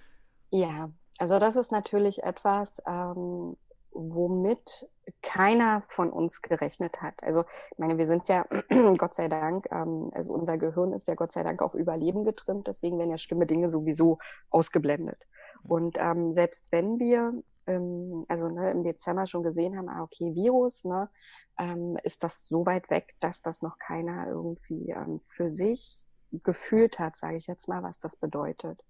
Ja, 0.52 0.90
also 1.18 1.38
das 1.38 1.58
ist 1.58 1.74
natürlich 1.74 2.24
etwas, 2.24 2.82
ähm, 2.88 3.58
womit 3.92 4.88
keiner 5.22 5.82
von 5.88 6.10
uns 6.10 6.42
gerechnet 6.42 7.02
hat. 7.02 7.22
Also 7.24 7.44
ich 7.72 7.78
meine, 7.78 7.98
wir 7.98 8.08
sind 8.08 8.28
ja, 8.30 8.46
Gott 8.98 9.16
sei 9.16 9.28
Dank, 9.28 9.68
ähm, 9.72 10.12
also 10.14 10.34
unser 10.34 10.58
Gehirn 10.58 10.94
ist 10.94 11.10
ja 11.10 11.16
Gott 11.16 11.34
sei 11.34 11.44
Dank 11.44 11.62
auf 11.62 11.76
Überleben 11.76 12.24
getrimmt, 12.24 12.68
deswegen 12.68 12.98
werden 13.00 13.12
ja 13.12 13.18
schlimme 13.18 13.46
Dinge 13.46 13.70
sowieso 13.70 14.18
ausgeblendet. 14.50 15.20
Und 15.64 15.98
ähm, 16.00 16.32
selbst 16.32 16.72
wenn 16.72 17.00
wir 17.00 17.34
ähm, 17.68 18.26
also 18.28 18.50
ne, 18.50 18.72
im 18.72 18.84
Dezember 18.84 19.26
schon 19.26 19.44
gesehen 19.44 19.78
haben, 19.78 19.90
ah, 19.90 20.04
okay, 20.04 20.34
Virus, 20.36 20.84
ne, 20.86 21.10
ähm, 21.58 21.98
ist 22.04 22.24
das 22.24 22.46
so 22.48 22.66
weit 22.66 22.90
weg, 22.90 23.16
dass 23.20 23.42
das 23.42 23.62
noch 23.62 23.78
keiner 23.78 24.28
irgendwie 24.28 24.90
ähm, 24.92 25.20
für 25.22 25.50
sich 25.50 26.08
gefühlt 26.44 27.00
hat, 27.00 27.16
sage 27.16 27.38
ich 27.38 27.48
jetzt 27.48 27.68
mal, 27.68 27.84
was 27.84 28.00
das 28.00 28.16
bedeutet. 28.18 28.84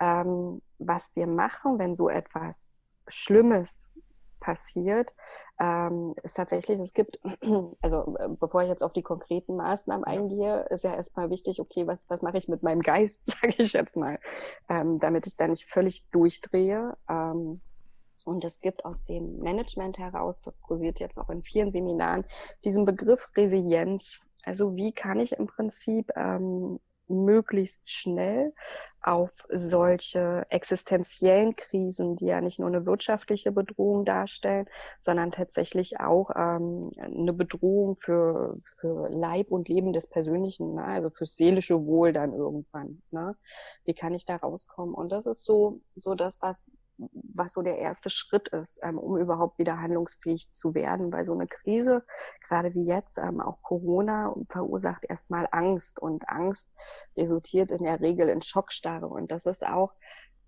Ähm, 0.00 0.62
was 0.78 1.14
wir 1.14 1.26
machen, 1.26 1.78
wenn 1.78 1.94
so 1.94 2.08
etwas 2.08 2.80
Schlimmes 3.06 3.90
passiert, 4.40 5.14
ähm, 5.60 6.14
ist 6.22 6.34
tatsächlich, 6.34 6.80
es 6.80 6.92
gibt, 6.92 7.20
also 7.80 8.16
äh, 8.18 8.28
bevor 8.28 8.62
ich 8.62 8.68
jetzt 8.68 8.82
auf 8.82 8.92
die 8.92 9.02
konkreten 9.02 9.56
Maßnahmen 9.56 10.04
eingehe, 10.04 10.66
ist 10.70 10.84
ja 10.84 10.94
erstmal 10.94 11.30
wichtig, 11.30 11.60
okay, 11.60 11.86
was, 11.86 12.10
was 12.10 12.22
mache 12.22 12.38
ich 12.38 12.48
mit 12.48 12.62
meinem 12.62 12.80
Geist, 12.80 13.24
sage 13.40 13.54
ich 13.58 13.72
jetzt 13.72 13.96
mal, 13.96 14.18
ähm, 14.68 14.98
damit 14.98 15.26
ich 15.26 15.36
da 15.36 15.46
nicht 15.46 15.64
völlig 15.64 16.08
durchdrehe. 16.10 16.96
Ähm, 17.08 17.60
und 18.26 18.44
es 18.44 18.60
gibt 18.60 18.84
aus 18.84 19.04
dem 19.04 19.38
Management 19.38 19.98
heraus, 19.98 20.40
das 20.40 20.60
kursiert 20.60 21.00
jetzt 21.00 21.18
auch 21.18 21.30
in 21.30 21.42
vielen 21.42 21.70
Seminaren, 21.70 22.24
diesen 22.64 22.84
Begriff 22.84 23.30
Resilienz. 23.36 24.20
Also 24.44 24.76
wie 24.76 24.92
kann 24.92 25.20
ich 25.20 25.32
im 25.32 25.46
Prinzip 25.46 26.10
ähm, 26.16 26.80
möglichst 27.08 27.90
schnell 27.90 28.52
auf 29.02 29.46
solche 29.48 30.46
existenziellen 30.48 31.56
Krisen, 31.56 32.14
die 32.14 32.26
ja 32.26 32.40
nicht 32.40 32.60
nur 32.60 32.68
eine 32.68 32.86
wirtschaftliche 32.86 33.50
Bedrohung 33.50 34.04
darstellen, 34.04 34.68
sondern 35.00 35.32
tatsächlich 35.32 35.98
auch 35.98 36.30
ähm, 36.36 36.92
eine 36.96 37.32
Bedrohung 37.32 37.96
für, 37.96 38.56
für 38.60 39.08
Leib 39.10 39.50
und 39.50 39.68
Leben 39.68 39.92
des 39.92 40.06
Persönlichen, 40.06 40.74
ne? 40.74 40.84
also 40.84 41.10
fürs 41.10 41.36
seelische 41.36 41.84
Wohl 41.84 42.12
dann 42.12 42.32
irgendwann. 42.32 43.02
Ne? 43.10 43.36
Wie 43.84 43.94
kann 43.94 44.14
ich 44.14 44.24
da 44.24 44.36
rauskommen? 44.36 44.94
Und 44.94 45.10
das 45.10 45.26
ist 45.26 45.44
so, 45.44 45.80
so 45.96 46.14
das, 46.14 46.40
was 46.40 46.66
was 46.98 47.52
so 47.52 47.62
der 47.62 47.78
erste 47.78 48.10
Schritt 48.10 48.48
ist, 48.48 48.80
ähm, 48.82 48.98
um 48.98 49.16
überhaupt 49.16 49.58
wieder 49.58 49.80
handlungsfähig 49.80 50.50
zu 50.52 50.74
werden. 50.74 51.12
Weil 51.12 51.24
so 51.24 51.32
eine 51.32 51.46
Krise, 51.46 52.04
gerade 52.46 52.74
wie 52.74 52.84
jetzt, 52.84 53.18
ähm, 53.18 53.40
auch 53.40 53.62
Corona, 53.62 54.34
verursacht 54.46 55.04
erstmal 55.08 55.48
Angst 55.50 56.00
und 56.00 56.28
Angst 56.28 56.70
resultiert 57.16 57.70
in 57.70 57.84
der 57.84 58.00
Regel 58.00 58.28
in 58.28 58.42
Schockstarre. 58.42 59.06
Und 59.06 59.30
das 59.30 59.46
ist 59.46 59.64
auch 59.64 59.92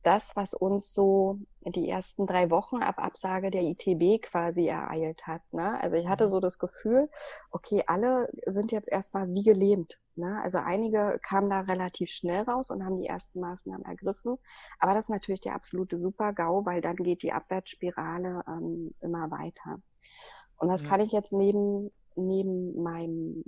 das, 0.05 0.37
was 0.37 0.55
uns 0.55 0.93
so 0.93 1.39
die 1.63 1.89
ersten 1.89 2.27
drei 2.27 2.51
Wochen 2.51 2.83
ab 2.83 2.99
Absage 2.99 3.51
der 3.51 3.63
ITB 3.63 4.23
quasi 4.23 4.67
ereilt 4.67 5.27
hat. 5.27 5.43
Ne? 5.53 5.81
Also 5.81 5.97
ich 5.97 6.07
hatte 6.07 6.27
mhm. 6.27 6.31
so 6.31 6.41
das 6.41 6.59
Gefühl, 6.59 7.11
okay, 7.51 7.83
alle 7.87 8.29
sind 8.47 8.71
jetzt 8.71 8.89
erstmal 8.89 9.29
wie 9.33 9.43
gelähmt. 9.43 9.99
Ne? 10.17 10.41
Also 10.43 10.59
einige 10.59 11.19
kamen 11.23 11.51
da 11.51 11.61
relativ 11.61 12.11
schnell 12.11 12.43
raus 12.43 12.71
und 12.71 12.85
haben 12.85 12.99
die 12.99 13.07
ersten 13.07 13.41
Maßnahmen 13.41 13.85
ergriffen. 13.85 14.37
Aber 14.79 14.95
das 14.95 15.07
ist 15.07 15.11
natürlich 15.11 15.41
der 15.41 15.55
absolute 15.55 15.99
Super-GAU, 15.99 16.65
weil 16.67 16.81
dann 16.81 16.97
geht 16.97 17.23
die 17.23 17.33
Abwärtsspirale 17.33 18.45
ähm, 18.47 18.95
immer 19.01 19.31
weiter. 19.31 19.81
Und 20.57 20.69
das 20.69 20.83
ja. 20.83 20.89
kann 20.89 21.01
ich 21.01 21.13
jetzt 21.13 21.33
neben 21.33 21.91
neben 22.17 22.83
meinem, 22.83 23.43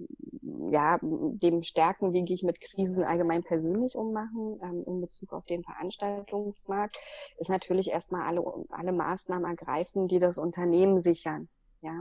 ja, 0.70 0.98
dem 1.02 1.62
Stärken, 1.62 2.12
wie 2.12 2.24
gehe 2.24 2.34
ich 2.34 2.42
mit 2.42 2.60
Krisen 2.60 3.04
allgemein 3.04 3.42
persönlich 3.42 3.96
ummachen, 3.96 4.60
ähm, 4.62 4.84
in 4.86 5.00
Bezug 5.00 5.32
auf 5.32 5.44
den 5.46 5.62
Veranstaltungsmarkt, 5.62 6.96
ist 7.38 7.50
natürlich 7.50 7.90
erstmal 7.90 8.26
alle, 8.26 8.42
alle 8.70 8.92
Maßnahmen 8.92 9.48
ergreifen, 9.48 10.08
die 10.08 10.18
das 10.18 10.38
Unternehmen 10.38 10.98
sichern. 10.98 11.48
Ja, 11.80 12.00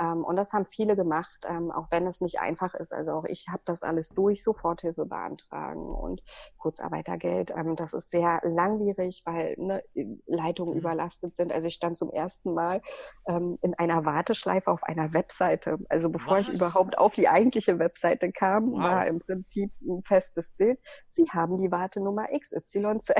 ähm, 0.00 0.24
und 0.24 0.36
das 0.36 0.52
haben 0.52 0.66
viele 0.66 0.96
gemacht, 0.96 1.46
ähm, 1.48 1.70
auch 1.70 1.90
wenn 1.90 2.06
es 2.06 2.20
nicht 2.20 2.40
einfach 2.40 2.74
ist. 2.74 2.92
Also 2.92 3.12
auch 3.12 3.24
ich 3.24 3.48
habe 3.48 3.62
das 3.64 3.82
alles 3.82 4.10
durch, 4.10 4.42
Soforthilfe 4.42 5.06
beantragen 5.06 5.94
und 5.94 6.22
Kurzarbeitergeld. 6.56 7.50
Ähm, 7.50 7.76
das 7.76 7.92
ist 7.92 8.10
sehr 8.10 8.40
langwierig, 8.42 9.22
weil 9.26 9.54
ne, 9.58 9.82
Leitungen 10.26 10.74
mhm. 10.74 10.80
überlastet 10.80 11.36
sind. 11.36 11.52
Also 11.52 11.68
ich 11.68 11.74
stand 11.74 11.98
zum 11.98 12.10
ersten 12.10 12.54
Mal 12.54 12.80
ähm, 13.26 13.58
in 13.62 13.74
einer 13.74 14.04
Warteschleife 14.04 14.70
auf 14.70 14.82
einer 14.84 15.12
Webseite. 15.12 15.78
Also 15.88 16.08
bevor 16.10 16.38
Was? 16.38 16.48
ich 16.48 16.54
überhaupt 16.54 16.98
auf 16.98 17.14
die 17.14 17.28
eigentliche 17.28 17.78
Webseite 17.78 18.32
kam, 18.32 18.72
wow. 18.72 18.80
war 18.80 19.06
im 19.06 19.20
Prinzip 19.20 19.70
ein 19.82 20.02
festes 20.02 20.52
Bild. 20.52 20.80
Sie 21.08 21.26
haben 21.30 21.60
die 21.60 21.70
Wartenummer 21.70 22.26
XY 22.36 22.98
zu 22.98 23.14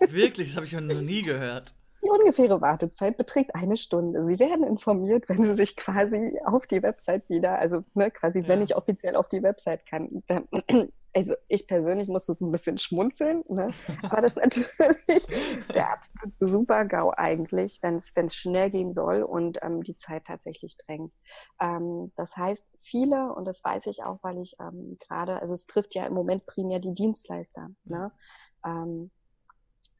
Wirklich, 0.00 0.48
das 0.48 0.56
habe 0.56 0.66
ich 0.66 0.72
noch 0.72 1.00
nie 1.00 1.22
gehört. 1.22 1.74
Die 2.04 2.10
ungefähre 2.10 2.60
Wartezeit 2.60 3.16
beträgt 3.16 3.54
eine 3.54 3.76
Stunde. 3.76 4.24
Sie 4.24 4.38
werden 4.38 4.66
informiert, 4.66 5.28
wenn 5.28 5.44
Sie 5.44 5.54
sich 5.54 5.76
quasi 5.76 6.38
auf 6.44 6.66
die 6.66 6.82
Website 6.82 7.28
wieder, 7.28 7.58
also 7.58 7.84
ne, 7.94 8.10
quasi, 8.10 8.40
ja. 8.40 8.48
wenn 8.48 8.62
ich 8.62 8.74
offiziell 8.74 9.14
auf 9.14 9.28
die 9.28 9.42
Website 9.42 9.86
kann, 9.86 10.22
dann, 10.26 10.48
also 11.14 11.34
ich 11.46 11.66
persönlich 11.68 12.08
musste 12.08 12.34
so 12.34 12.44
ein 12.44 12.50
bisschen 12.50 12.78
schmunzeln, 12.78 13.44
ne? 13.48 13.68
aber 14.02 14.22
das 14.22 14.36
ist 14.36 14.42
natürlich 14.42 15.26
der 15.74 15.92
absolute 15.92 16.46
Super-GAU 16.46 17.12
eigentlich, 17.16 17.78
wenn 17.82 17.96
es 17.96 18.34
schnell 18.34 18.70
gehen 18.70 18.90
soll 18.90 19.22
und 19.22 19.58
ähm, 19.62 19.82
die 19.82 19.94
Zeit 19.96 20.24
tatsächlich 20.26 20.76
drängt. 20.78 21.12
Ähm, 21.60 22.12
das 22.16 22.36
heißt, 22.36 22.66
viele, 22.78 23.32
und 23.34 23.44
das 23.44 23.62
weiß 23.62 23.86
ich 23.86 24.02
auch, 24.02 24.18
weil 24.22 24.38
ich 24.38 24.56
ähm, 24.58 24.96
gerade, 25.06 25.40
also 25.40 25.54
es 25.54 25.66
trifft 25.66 25.94
ja 25.94 26.06
im 26.06 26.14
Moment 26.14 26.46
primär 26.46 26.80
die 26.80 26.94
Dienstleister, 26.94 27.70
ne? 27.84 28.10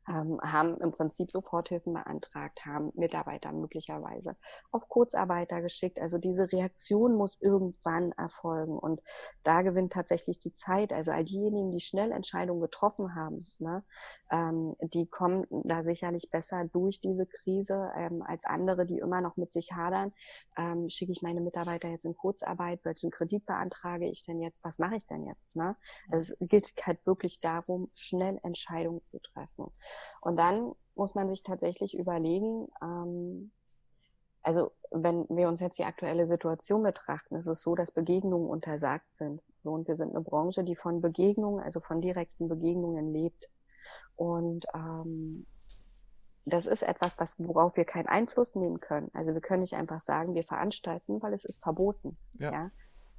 Ähm, 0.09 0.41
haben 0.43 0.79
im 0.81 0.91
Prinzip 0.91 1.31
Soforthilfen 1.31 1.93
beantragt, 1.93 2.67
haben 2.67 2.91
Mitarbeiter 2.95 3.53
möglicherweise 3.53 4.37
auf 4.73 4.89
Kurzarbeiter 4.89 5.63
geschickt. 5.63 6.01
Also 6.01 6.19
diese 6.19 6.51
Reaktion 6.51 7.15
muss 7.15 7.41
irgendwann 7.41 8.11
erfolgen 8.13 8.79
und 8.79 9.01
da 9.45 9.63
gewinnt 9.63 9.93
tatsächlich 9.93 10.39
die 10.39 10.53
Zeit. 10.53 10.93
Also 10.93 11.13
all 11.13 11.25
diejenigen, 11.25 11.71
die 11.71 11.81
schnell 11.81 12.11
Entscheidungen 12.11 12.61
getroffen 12.61 13.15
haben, 13.15 13.47
ne, 13.59 13.85
ähm, 14.31 14.75
die 14.81 15.07
kommen 15.07 15.47
da 15.51 15.83
sicherlich 15.83 16.31
besser 16.31 16.65
durch 16.65 17.01
diese 17.01 17.27
Krise 17.27 17.93
ähm, 17.97 18.23
als 18.23 18.45
andere, 18.45 18.87
die 18.87 18.99
immer 18.99 19.21
noch 19.21 19.37
mit 19.37 19.53
sich 19.53 19.73
hadern. 19.73 20.13
Ähm, 20.57 20.89
schicke 20.89 21.13
ich 21.13 21.23
meine 21.23 21.41
Mitarbeiter 21.41 21.89
jetzt 21.89 22.05
in 22.05 22.17
Kurzarbeit? 22.17 22.81
Welchen 22.85 23.11
Kredit 23.11 23.47
beantrage 23.47 24.09
ich 24.09 24.25
denn 24.25 24.41
jetzt? 24.41 24.65
Was 24.65 24.79
mache 24.79 24.97
ich 24.97 25.07
denn 25.07 25.27
jetzt? 25.27 25.57
Ne? 25.57 25.77
Also 26.11 26.35
es 26.35 26.49
geht 26.49 26.73
halt 26.83 27.07
wirklich 27.07 27.41
darum, 27.41 27.91
schnell 27.95 28.39
Entscheidungen 28.43 29.05
zu 29.05 29.19
treffen. 29.21 29.71
Und 30.21 30.37
dann 30.37 30.73
muss 30.95 31.15
man 31.15 31.29
sich 31.29 31.43
tatsächlich 31.43 31.97
überlegen, 31.97 32.69
ähm, 32.83 33.51
also 34.43 34.73
wenn 34.91 35.27
wir 35.29 35.49
uns 35.49 35.61
jetzt 35.61 35.79
die 35.79 35.85
aktuelle 35.85 36.27
Situation 36.27 36.83
betrachten, 36.83 37.37
ist 37.37 37.47
es 37.47 37.63
so, 37.63 37.75
dass 37.75 37.93
Begegnungen 37.93 38.49
untersagt 38.49 39.15
sind. 39.15 39.41
So, 39.63 39.71
und 39.71 39.87
wir 39.87 39.97
sind 39.97 40.11
eine 40.11 40.25
Branche, 40.25 40.65
die 40.65 40.75
von 40.75 41.01
Begegnungen, 41.01 41.63
also 41.63 41.81
von 41.81 42.01
direkten 42.01 42.49
Begegnungen 42.49 43.13
lebt. 43.13 43.49
Und 44.17 44.67
ähm, 44.75 45.47
das 46.45 46.67
ist 46.67 46.83
etwas, 46.83 47.21
was, 47.21 47.39
worauf 47.39 47.77
wir 47.77 47.85
keinen 47.85 48.09
Einfluss 48.09 48.57
nehmen 48.57 48.81
können. 48.81 49.11
Also 49.15 49.33
wir 49.33 49.41
können 49.41 49.61
nicht 49.61 49.75
einfach 49.75 50.01
sagen, 50.01 50.35
wir 50.35 50.43
veranstalten, 50.43 51.23
weil 51.23 51.33
es 51.33 51.45
ist 51.45 51.63
verboten. 51.63 52.19
Ja. 52.35 52.53
ja? 52.53 52.71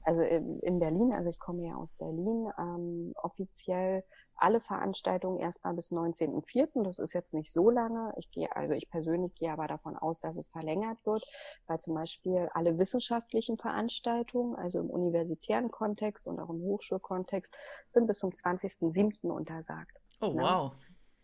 Also 0.03 0.21
in, 0.21 0.59
in 0.59 0.79
Berlin, 0.79 1.13
also 1.13 1.29
ich 1.29 1.39
komme 1.39 1.65
ja 1.67 1.75
aus 1.75 1.95
Berlin, 1.95 2.49
ähm, 2.57 3.13
offiziell 3.15 4.03
alle 4.35 4.59
Veranstaltungen 4.59 5.39
erstmal 5.39 5.73
bis 5.73 5.91
19.04. 5.91 6.83
Das 6.83 6.99
ist 6.99 7.13
jetzt 7.13 7.33
nicht 7.33 7.51
so 7.51 7.69
lange. 7.69 8.13
Ich 8.17 8.29
gehe, 8.31 8.53
also 8.55 8.73
ich 8.73 8.89
persönlich 8.89 9.33
gehe 9.35 9.51
aber 9.51 9.67
davon 9.67 9.95
aus, 9.95 10.19
dass 10.19 10.37
es 10.37 10.47
verlängert 10.47 10.97
wird, 11.05 11.23
weil 11.67 11.79
zum 11.79 11.93
Beispiel 11.93 12.49
alle 12.53 12.77
wissenschaftlichen 12.77 13.57
Veranstaltungen, 13.57 14.55
also 14.55 14.79
im 14.79 14.89
universitären 14.89 15.71
Kontext 15.71 16.27
und 16.27 16.39
auch 16.39 16.49
im 16.49 16.61
Hochschulkontext, 16.61 17.55
sind 17.89 18.07
bis 18.07 18.19
zum 18.19 18.31
20.07. 18.31 19.29
untersagt. 19.29 19.97
Oh, 20.19 20.33
ne? 20.33 20.41
wow. 20.41 20.71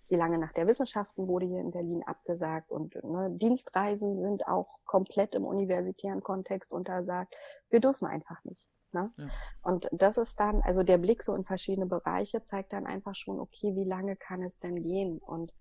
Die 0.09 0.15
lange 0.15 0.37
Nacht 0.37 0.57
der 0.57 0.67
Wissenschaften 0.67 1.27
wurde 1.27 1.45
hier 1.45 1.59
in 1.59 1.71
Berlin 1.71 2.03
abgesagt 2.03 2.71
und 2.71 2.95
ne, 3.03 3.29
Dienstreisen 3.31 4.17
sind 4.17 4.47
auch 4.47 4.67
komplett 4.85 5.35
im 5.35 5.45
universitären 5.45 6.21
Kontext 6.21 6.71
untersagt. 6.71 7.35
Wir 7.69 7.79
dürfen 7.79 8.07
einfach 8.07 8.43
nicht. 8.43 8.69
Ne? 8.91 9.11
Ja. 9.17 9.27
Und 9.61 9.87
das 9.91 10.17
ist 10.17 10.39
dann, 10.39 10.61
also 10.61 10.81
der 10.81 10.97
Blick 10.97 11.21
so 11.21 11.35
in 11.35 11.45
verschiedene 11.45 11.85
Bereiche 11.85 12.41
zeigt 12.41 12.73
dann 12.73 12.87
einfach 12.87 13.13
schon, 13.13 13.39
okay, 13.39 13.75
wie 13.75 13.83
lange 13.83 14.15
kann 14.15 14.41
es 14.41 14.59
denn 14.59 14.81
gehen? 14.81 15.19
Und 15.19 15.53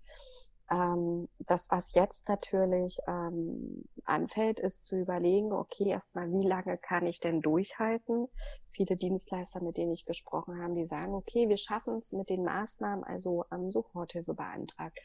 ähm, 0.71 1.27
das, 1.39 1.69
was 1.69 1.93
jetzt 1.93 2.27
natürlich 2.29 2.99
ähm, 3.07 3.85
anfällt, 4.05 4.59
ist 4.59 4.85
zu 4.85 4.97
überlegen, 4.97 5.51
okay, 5.51 5.89
erstmal, 5.89 6.31
wie 6.31 6.47
lange 6.47 6.77
kann 6.77 7.05
ich 7.05 7.19
denn 7.19 7.41
durchhalten? 7.41 8.27
Viele 8.71 8.95
Dienstleister, 8.95 9.61
mit 9.61 9.77
denen 9.77 9.91
ich 9.91 10.05
gesprochen 10.05 10.61
habe, 10.61 10.75
die 10.75 10.85
sagen, 10.85 11.13
okay, 11.13 11.49
wir 11.49 11.57
schaffen 11.57 11.97
es 11.97 12.11
mit 12.11 12.29
den 12.29 12.43
Maßnahmen, 12.43 13.03
also 13.03 13.45
ähm, 13.51 13.71
Soforthilfe 13.71 14.33
beantragt, 14.33 14.97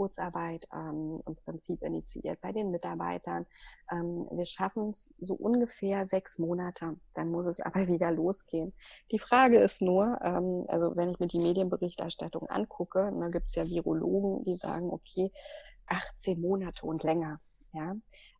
Kurzarbeit 0.00 0.66
ähm, 0.72 1.20
im 1.26 1.36
Prinzip 1.36 1.82
initiiert 1.82 2.40
bei 2.40 2.52
den 2.52 2.70
Mitarbeitern. 2.70 3.44
Ähm, 3.92 4.26
wir 4.30 4.46
schaffen 4.46 4.88
es 4.88 5.12
so 5.18 5.34
ungefähr 5.34 6.06
sechs 6.06 6.38
Monate. 6.38 6.96
Dann 7.12 7.30
muss 7.30 7.44
es 7.44 7.60
aber 7.66 7.86
wieder 7.86 8.10
losgehen. 8.10 8.72
Die 9.12 9.18
Frage 9.18 9.58
ist 9.58 9.82
nur, 9.82 10.18
ähm, 10.22 10.64
also 10.68 10.96
wenn 10.96 11.10
ich 11.10 11.20
mir 11.20 11.26
die 11.26 11.40
Medienberichterstattung 11.40 12.48
angucke, 12.48 13.12
da 13.20 13.28
gibt 13.28 13.44
es 13.44 13.54
ja 13.54 13.68
Virologen, 13.68 14.42
die 14.46 14.54
sagen, 14.54 14.88
okay, 14.88 15.30
18 15.84 16.40
Monate 16.40 16.86
und 16.86 17.02
länger. 17.02 17.38
Ja, 17.74 17.94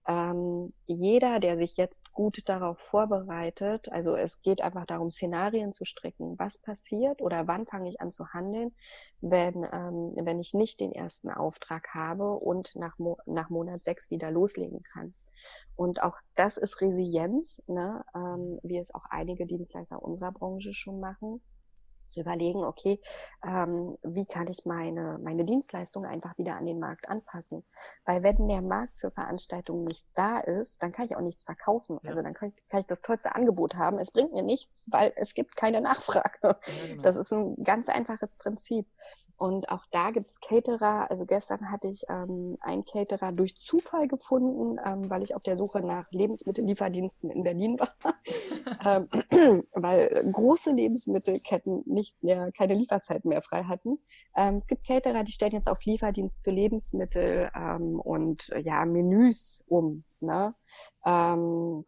ähm, 0.07 0.73
jeder, 0.87 1.41
der 1.41 1.57
sich 1.57 1.77
jetzt 1.77 2.13
gut 2.13 2.49
darauf 2.49 2.79
vorbereitet, 2.79 3.91
also 3.91 4.17
es 4.17 4.43
geht 4.43 4.63
einfach 4.63 4.87
darum, 4.87 5.11
Szenarien 5.11 5.73
zu 5.73 5.85
stricken. 5.85 6.39
Was 6.39 6.59
passiert 6.59 7.21
oder 7.21 7.47
wann 7.47 7.67
fange 7.67 7.91
ich 7.91 8.01
an 8.01 8.11
zu 8.11 8.29
handeln, 8.29 8.75
wenn, 9.21 9.65
ähm, 9.73 10.13
wenn 10.17 10.41
ich 10.41 10.55
nicht 10.55 10.81
den 10.81 10.93
ersten 10.93 11.31
Auftrag 11.31 11.95
habe 11.95 12.33
und 12.33 12.75
nach, 12.77 12.99
Mo 12.99 13.19
nach 13.27 13.51
Monat 13.51 13.85
sechs 13.85 14.11
wieder 14.11 14.31
loslegen 14.31 14.83
kann? 14.83 15.15
Und 15.77 16.03
auch 16.03 16.19
das 16.35 16.57
ist 16.57 16.81
Resilienz, 16.81 17.63
ne? 17.67 18.05
ähm, 18.15 18.59
wie 18.63 18.79
es 18.79 18.95
auch 18.95 19.05
einige 19.11 19.47
Dienstleister 19.47 20.03
unserer 20.03 20.33
Branche 20.33 20.75
schon 20.75 21.01
machen 21.01 21.41
zu 22.11 22.21
überlegen, 22.21 22.65
okay, 22.65 23.01
ähm, 23.45 23.97
wie 24.03 24.27
kann 24.27 24.47
ich 24.49 24.65
meine, 24.65 25.19
meine 25.23 25.45
Dienstleistung 25.45 26.05
einfach 26.05 26.37
wieder 26.39 26.57
an 26.57 26.67
den 26.67 26.79
Markt 26.79 27.09
anpassen? 27.09 27.65
Weil 28.05 28.23
wenn 28.23 28.49
der 28.49 28.63
Markt 28.63 28.99
für 28.99 29.11
Veranstaltungen 29.11 29.85
nicht 29.85 30.07
da 30.15 30.39
ist, 30.39 30.83
dann 30.83 30.93
kann 30.93 31.07
ich 31.07 31.17
auch 31.17 31.21
nichts 31.21 31.45
verkaufen. 31.45 31.99
Ja. 32.03 32.11
Also 32.11 32.23
dann 32.23 32.35
kann 32.35 32.51
ich, 32.51 32.69
kann 32.69 32.81
ich 32.81 32.87
das 32.87 33.03
tollste 33.03 33.35
Angebot 33.35 33.77
haben. 33.77 33.99
Es 33.99 34.11
bringt 34.11 34.33
mir 34.33 34.43
nichts, 34.43 34.89
weil 34.91 35.13
es 35.17 35.35
gibt 35.35 35.57
keine 35.57 35.81
Nachfrage. 35.81 36.39
Ja, 36.43 36.59
genau. 36.89 37.03
Das 37.03 37.17
ist 37.17 37.33
ein 37.33 37.63
ganz 37.65 37.89
einfaches 37.89 38.37
Prinzip. 38.37 38.87
Und 39.41 39.71
auch 39.71 39.87
da 39.91 40.11
gibt 40.11 40.29
es 40.29 40.39
Caterer. 40.43 41.11
Also 41.11 41.25
gestern 41.25 41.71
hatte 41.71 41.89
ich 41.89 42.05
ähm, 42.11 42.59
einen 42.61 42.85
Caterer 42.85 43.33
durch 43.33 43.57
Zufall 43.57 44.07
gefunden, 44.07 44.79
ähm, 44.85 45.09
weil 45.09 45.23
ich 45.23 45.35
auf 45.35 45.43
der 45.43 45.57
Suche 45.57 45.81
nach 45.81 46.13
Lebensmittellieferdiensten 46.13 47.31
in 47.31 47.43
Berlin 47.43 47.81
war. 47.81 47.95
ähm, 48.85 49.65
weil 49.73 50.31
große 50.31 50.73
Lebensmittelketten 50.73 51.85
nicht 51.87 52.23
mehr, 52.23 52.53
keine 52.53 52.75
Lieferzeiten 52.75 53.31
mehr 53.31 53.41
frei 53.41 53.65
hatten. 53.65 53.99
Ähm, 54.37 54.57
es 54.57 54.67
gibt 54.67 54.87
Caterer, 54.87 55.25
die 55.25 55.33
stellen 55.33 55.53
jetzt 55.53 55.71
auf 55.71 55.87
Lieferdienst 55.87 56.45
für 56.45 56.51
Lebensmittel 56.51 57.51
ähm, 57.57 57.99
und 57.99 58.51
ja, 58.63 58.85
Menüs 58.85 59.65
um. 59.69 60.05
Ne? 60.21 60.55
Ähm, 61.07 61.87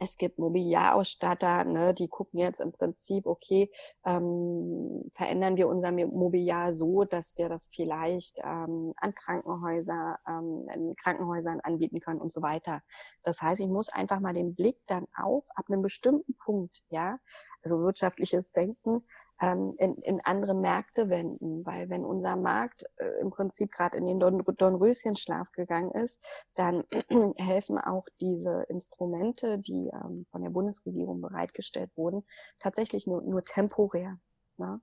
es 0.00 0.16
gibt 0.18 0.38
Mobiliarausstatter, 0.38 1.64
ne, 1.64 1.94
die 1.94 2.08
gucken 2.08 2.38
jetzt 2.38 2.60
im 2.60 2.72
Prinzip, 2.72 3.26
okay, 3.26 3.70
ähm, 4.04 5.10
verändern 5.14 5.56
wir 5.56 5.68
unser 5.68 5.92
Mobiliar 5.92 6.72
so, 6.72 7.04
dass 7.04 7.36
wir 7.38 7.48
das 7.48 7.68
vielleicht 7.72 8.38
ähm, 8.44 8.92
an 8.96 9.14
Krankenhäuser, 9.14 10.18
ähm, 10.28 10.68
in 10.74 10.96
Krankenhäusern 10.96 11.60
anbieten 11.60 12.00
können 12.00 12.20
und 12.20 12.32
so 12.32 12.42
weiter. 12.42 12.82
Das 13.22 13.40
heißt, 13.40 13.60
ich 13.60 13.68
muss 13.68 13.88
einfach 13.88 14.20
mal 14.20 14.34
den 14.34 14.54
Blick 14.54 14.76
dann 14.86 15.06
auch 15.16 15.44
ab 15.54 15.66
einem 15.68 15.82
bestimmten 15.82 16.36
Punkt, 16.48 16.82
ja, 16.88 17.18
also 17.62 17.80
wirtschaftliches 17.80 18.52
Denken, 18.52 19.04
ähm, 19.38 19.74
in, 19.76 19.96
in 19.96 20.22
andere 20.24 20.54
Märkte 20.54 21.10
wenden. 21.10 21.66
Weil 21.66 21.90
wenn 21.90 22.06
unser 22.06 22.36
Markt 22.36 22.86
äh, 22.96 23.20
im 23.20 23.28
Prinzip 23.28 23.70
gerade 23.70 23.98
in 23.98 24.06
den 24.06 24.18
Don 24.18 24.42
Dornröschenschlaf 24.42 25.52
gegangen 25.52 25.90
ist, 25.90 26.24
dann 26.54 26.84
helfen 27.36 27.76
auch 27.76 28.06
diese 28.18 28.62
Instrumente, 28.70 29.58
die 29.58 29.90
ähm, 29.92 30.24
von 30.30 30.40
der 30.40 30.48
Bundesregierung 30.48 31.20
bereitgestellt 31.20 31.90
wurden, 31.98 32.24
tatsächlich 32.60 33.06
nur, 33.06 33.20
nur 33.20 33.42
temporär. 33.42 34.18
Ne? 34.56 34.80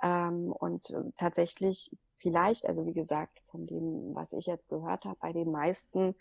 Ähm, 0.00 0.52
und 0.52 0.88
äh, 0.90 1.02
tatsächlich 1.16 1.90
vielleicht, 2.18 2.64
also 2.64 2.86
wie 2.86 2.94
gesagt, 2.94 3.40
von 3.40 3.66
dem, 3.66 4.14
was 4.14 4.32
ich 4.34 4.46
jetzt 4.46 4.68
gehört 4.68 5.04
habe, 5.04 5.18
bei 5.20 5.32
den 5.32 5.50
meisten 5.50 6.14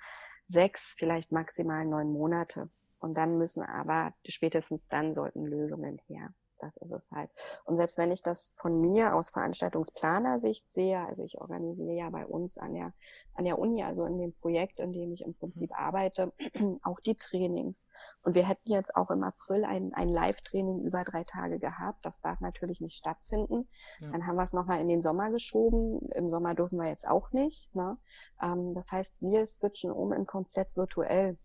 sechs, 0.48 0.96
vielleicht 0.98 1.32
maximal 1.32 1.86
neun 1.86 2.12
Monate. 2.12 2.72
Und 3.00 3.16
dann 3.16 3.38
müssen 3.38 3.63
aber 3.63 4.13
spätestens 4.25 4.88
dann 4.88 5.13
sollten 5.13 5.46
Lösungen 5.46 6.00
her. 6.08 6.34
Das 6.60 6.78
ist 6.78 6.91
es 6.91 7.12
halt. 7.12 7.30
Und 7.65 7.78
selbst 7.78 7.98
wenn 7.98 8.12
ich 8.12 8.21
das 8.21 8.54
von 8.56 8.80
mir 8.82 9.13
aus 9.15 9.30
Veranstaltungsplanersicht 9.30 10.71
sehe, 10.71 11.00
also 11.00 11.24
ich 11.24 11.39
organisiere 11.39 11.93
ja 11.93 12.10
bei 12.10 12.26
uns 12.26 12.58
an 12.58 12.74
der, 12.74 12.93
an 13.34 13.45
der 13.45 13.60
Uni, 13.60 13.84
also 13.84 14.06
in 14.06 14.17
dem 14.17 14.34
Projekt, 14.34 14.80
in 14.80 14.91
dem 14.91 15.12
ich 15.13 15.21
im 15.21 15.36
Prinzip 15.36 15.69
mhm. 15.69 15.76
arbeite, 15.76 16.34
auch 16.84 17.00
die 17.00 17.15
Trainings. 17.15 17.88
Und 18.24 18.36
wir 18.36 18.48
hätten 18.48 18.71
jetzt 18.71 18.95
auch 18.95 19.12
im 19.12 19.24
April 19.24 19.65
ein, 19.65 19.93
ein 19.93 20.10
Live-Training 20.10 20.84
über 20.84 21.04
drei 21.04 21.24
Tage 21.24 21.60
gehabt. 21.60 22.04
Das 22.04 22.21
darf 22.21 22.39
natürlich 22.39 22.82
nicht 22.82 22.95
stattfinden. 22.95 23.67
Ja. 24.00 24.12
Dann 24.12 24.26
haben 24.26 24.36
wir 24.36 24.43
es 24.43 24.54
nochmal 24.54 24.82
in 24.82 24.88
den 24.88 25.02
Sommer 25.02 25.30
geschoben. 25.30 26.10
Im 26.15 26.30
Sommer 26.30 26.56
dürfen 26.56 26.80
wir 26.80 26.89
jetzt 26.89 27.08
auch 27.08 27.32
nicht. 27.32 27.74
Ne? 27.76 27.98
Ähm, 28.41 28.74
das 28.74 28.91
heißt, 28.91 29.15
wir 29.19 29.45
switchen 29.45 29.91
um 29.91 30.12
in 30.12 30.26
komplett 30.26 30.76
virtuell. 30.76 31.38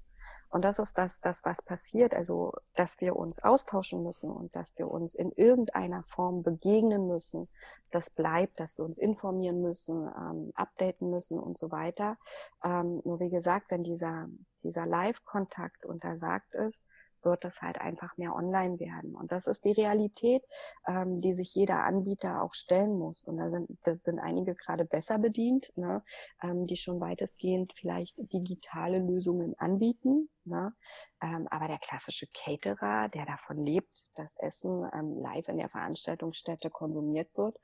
Und 0.52 0.66
das 0.66 0.78
ist 0.78 0.98
das, 0.98 1.20
das, 1.20 1.44
was 1.46 1.62
passiert. 1.62 2.14
Also, 2.14 2.52
dass 2.76 3.00
wir 3.00 3.16
uns 3.16 3.42
austauschen 3.42 4.02
müssen 4.02 4.30
und 4.30 4.54
dass 4.54 4.76
wir 4.78 4.90
uns 4.90 5.14
in 5.14 5.32
irgendeiner 5.32 6.02
Form 6.04 6.42
begegnen 6.42 7.08
müssen. 7.08 7.48
Das 7.90 8.10
bleibt, 8.10 8.60
dass 8.60 8.76
wir 8.76 8.84
uns 8.84 8.98
informieren 8.98 9.62
müssen, 9.62 10.06
ähm, 10.14 10.52
updaten 10.54 11.08
müssen 11.08 11.38
und 11.38 11.56
so 11.56 11.70
weiter. 11.70 12.18
Ähm, 12.62 13.00
nur 13.04 13.18
wie 13.18 13.30
gesagt, 13.30 13.70
wenn 13.70 13.82
dieser, 13.82 14.28
dieser 14.62 14.84
Live-Kontakt 14.84 15.86
untersagt 15.86 16.54
ist, 16.54 16.84
wird 17.24 17.44
es 17.44 17.62
halt 17.62 17.80
einfach 17.80 18.16
mehr 18.16 18.34
online 18.34 18.78
werden. 18.78 19.14
Und 19.14 19.32
das 19.32 19.46
ist 19.46 19.64
die 19.64 19.72
Realität, 19.72 20.42
ähm, 20.86 21.20
die 21.20 21.34
sich 21.34 21.54
jeder 21.54 21.84
Anbieter 21.84 22.42
auch 22.42 22.54
stellen 22.54 22.98
muss. 22.98 23.24
Und 23.24 23.38
da 23.38 23.50
sind, 23.50 23.68
das 23.84 24.02
sind 24.02 24.18
einige 24.18 24.54
gerade 24.54 24.84
besser 24.84 25.18
bedient, 25.18 25.72
ne, 25.76 26.02
ähm, 26.42 26.66
die 26.66 26.76
schon 26.76 27.00
weitestgehend 27.00 27.72
vielleicht 27.74 28.18
digitale 28.32 28.98
Lösungen 28.98 29.54
anbieten. 29.58 30.28
Ne? 30.44 30.74
Ähm, 31.22 31.46
aber 31.50 31.68
der 31.68 31.78
klassische 31.78 32.26
Caterer, 32.35 33.09
der 33.09 33.26
davon 33.26 33.64
lebt, 33.64 34.11
dass 34.16 34.37
Essen 34.38 34.88
ähm, 34.92 35.20
live 35.20 35.48
in 35.48 35.59
der 35.59 35.68
Veranstaltungsstätte 35.68 36.68
konsumiert 36.70 37.28
wird, 37.37 37.57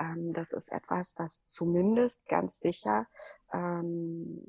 ähm, 0.00 0.32
das 0.32 0.52
ist 0.52 0.72
etwas, 0.72 1.14
was 1.16 1.44
zumindest 1.44 2.26
ganz 2.26 2.58
sicher 2.58 3.06
ähm, 3.52 4.42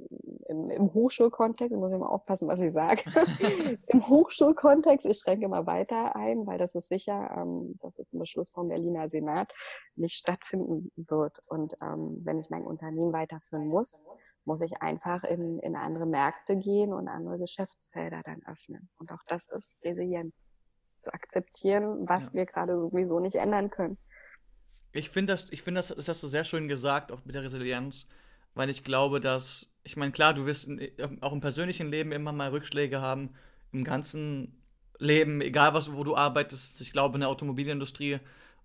im, 0.48 0.70
im 0.70 0.94
Hochschulkontext, 0.94 1.78
muss 1.78 1.92
ich 1.92 2.00
mal 2.00 2.08
aufpassen, 2.08 2.48
was 2.48 2.60
ich 2.60 2.72
sage, 2.72 3.04
im 3.88 4.08
Hochschulkontext, 4.08 5.06
ich 5.06 5.20
schränke 5.20 5.48
mal 5.48 5.68
weiter 5.68 6.16
ein, 6.16 6.48
weil 6.48 6.58
das 6.58 6.76
ist 6.76 6.90
sicher, 6.90 7.36
ähm, 7.38 7.78
das 7.82 8.00
ist 8.00 8.14
ein 8.14 8.20
Beschluss 8.20 8.52
vom 8.52 8.70
Berliner 8.70 9.08
Senat, 9.10 9.54
nicht 9.96 10.16
stattfinden 10.16 10.92
wird. 10.96 11.42
Und 11.48 11.78
ähm, 11.82 12.22
wenn 12.24 12.40
ich 12.40 12.50
mein 12.50 12.64
Unternehmen 12.64 13.14
weiterführen 13.14 13.68
muss, 13.68 14.06
muss 14.46 14.62
ich 14.62 14.82
einfach 14.82 15.24
in, 15.24 15.60
in 15.60 15.76
andere 15.76 16.06
Märkte 16.06 16.56
gehen 16.56 16.94
und 16.94 17.08
andere 17.08 17.40
Geschäftsfelder 17.76 18.22
dann 18.24 18.42
öffnen. 18.46 18.90
Und 18.98 19.12
auch 19.12 19.24
das 19.28 19.50
ist 19.50 19.78
Resilienz. 19.84 20.52
Zu 20.98 21.14
akzeptieren, 21.14 22.08
was 22.08 22.30
ja. 22.30 22.36
wir 22.36 22.46
gerade 22.46 22.80
sowieso 22.80 23.20
nicht 23.20 23.36
ändern 23.36 23.70
können. 23.70 23.98
Ich 24.94 25.10
finde 25.10 25.34
das, 25.34 25.52
ich 25.52 25.62
finde 25.62 25.80
das, 25.80 25.90
das 25.90 26.08
hast 26.08 26.24
du 26.24 26.28
sehr 26.28 26.46
schön 26.46 26.70
gesagt, 26.70 27.12
auch 27.12 27.26
mit 27.26 27.36
der 27.36 27.44
Resilienz, 27.44 28.08
weil 28.54 28.70
ich 28.70 28.86
glaube, 28.86 29.20
dass, 29.20 29.70
ich 29.84 29.98
meine, 29.98 30.14
klar, 30.14 30.34
du 30.34 30.46
wirst 30.46 30.68
in, 30.68 30.90
auch 31.22 31.34
im 31.34 31.42
persönlichen 31.42 31.90
Leben 31.90 32.14
immer 32.14 32.32
mal 32.32 32.50
Rückschläge 32.50 33.02
haben, 33.02 33.36
im 33.74 33.84
ganzen 33.84 34.64
Leben, 34.98 35.42
egal 35.42 35.74
was, 35.74 35.94
wo 35.94 36.06
du 36.06 36.16
arbeitest. 36.16 36.80
Ich 36.80 36.94
glaube, 36.94 37.16
in 37.16 37.22
der 37.22 37.30
Automobilindustrie 37.30 38.20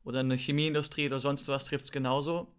oder 0.04 0.20
in 0.20 0.28
der 0.28 0.38
Chemieindustrie 0.38 1.06
oder 1.06 1.18
sonst 1.18 1.48
was 1.48 1.64
trifft 1.64 1.86
es 1.86 1.92
genauso. 1.92 2.54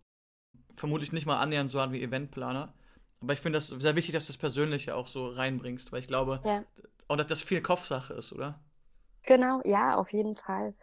Vermutlich 0.74 1.14
nicht 1.14 1.26
mal 1.26 1.40
annähernd 1.40 1.70
so 1.70 1.80
an 1.80 1.94
wie 1.94 2.04
Eventplaner. 2.04 2.74
Aber 3.22 3.34
ich 3.34 3.40
finde 3.40 3.58
das 3.58 3.68
sehr 3.68 3.96
wichtig, 3.96 4.16
dass 4.16 4.26
du 4.26 4.34
das 4.34 4.40
Persönliche 4.40 4.96
auch 4.96 5.08
so 5.08 5.28
reinbringst, 5.28 5.92
weil 5.92 6.00
ich 6.00 6.08
glaube, 6.08 6.42
ja. 6.44 6.64
auch 7.08 7.18
dass 7.18 7.28
das 7.28 7.42
viel 7.42 7.62
Kopfsache 7.62 8.14
ist, 8.14 8.34
oder? 8.34 8.60
Genau, 9.24 9.62
ja, 9.64 9.96
auf 9.96 10.12
jeden 10.12 10.36
Fall. 10.36 10.74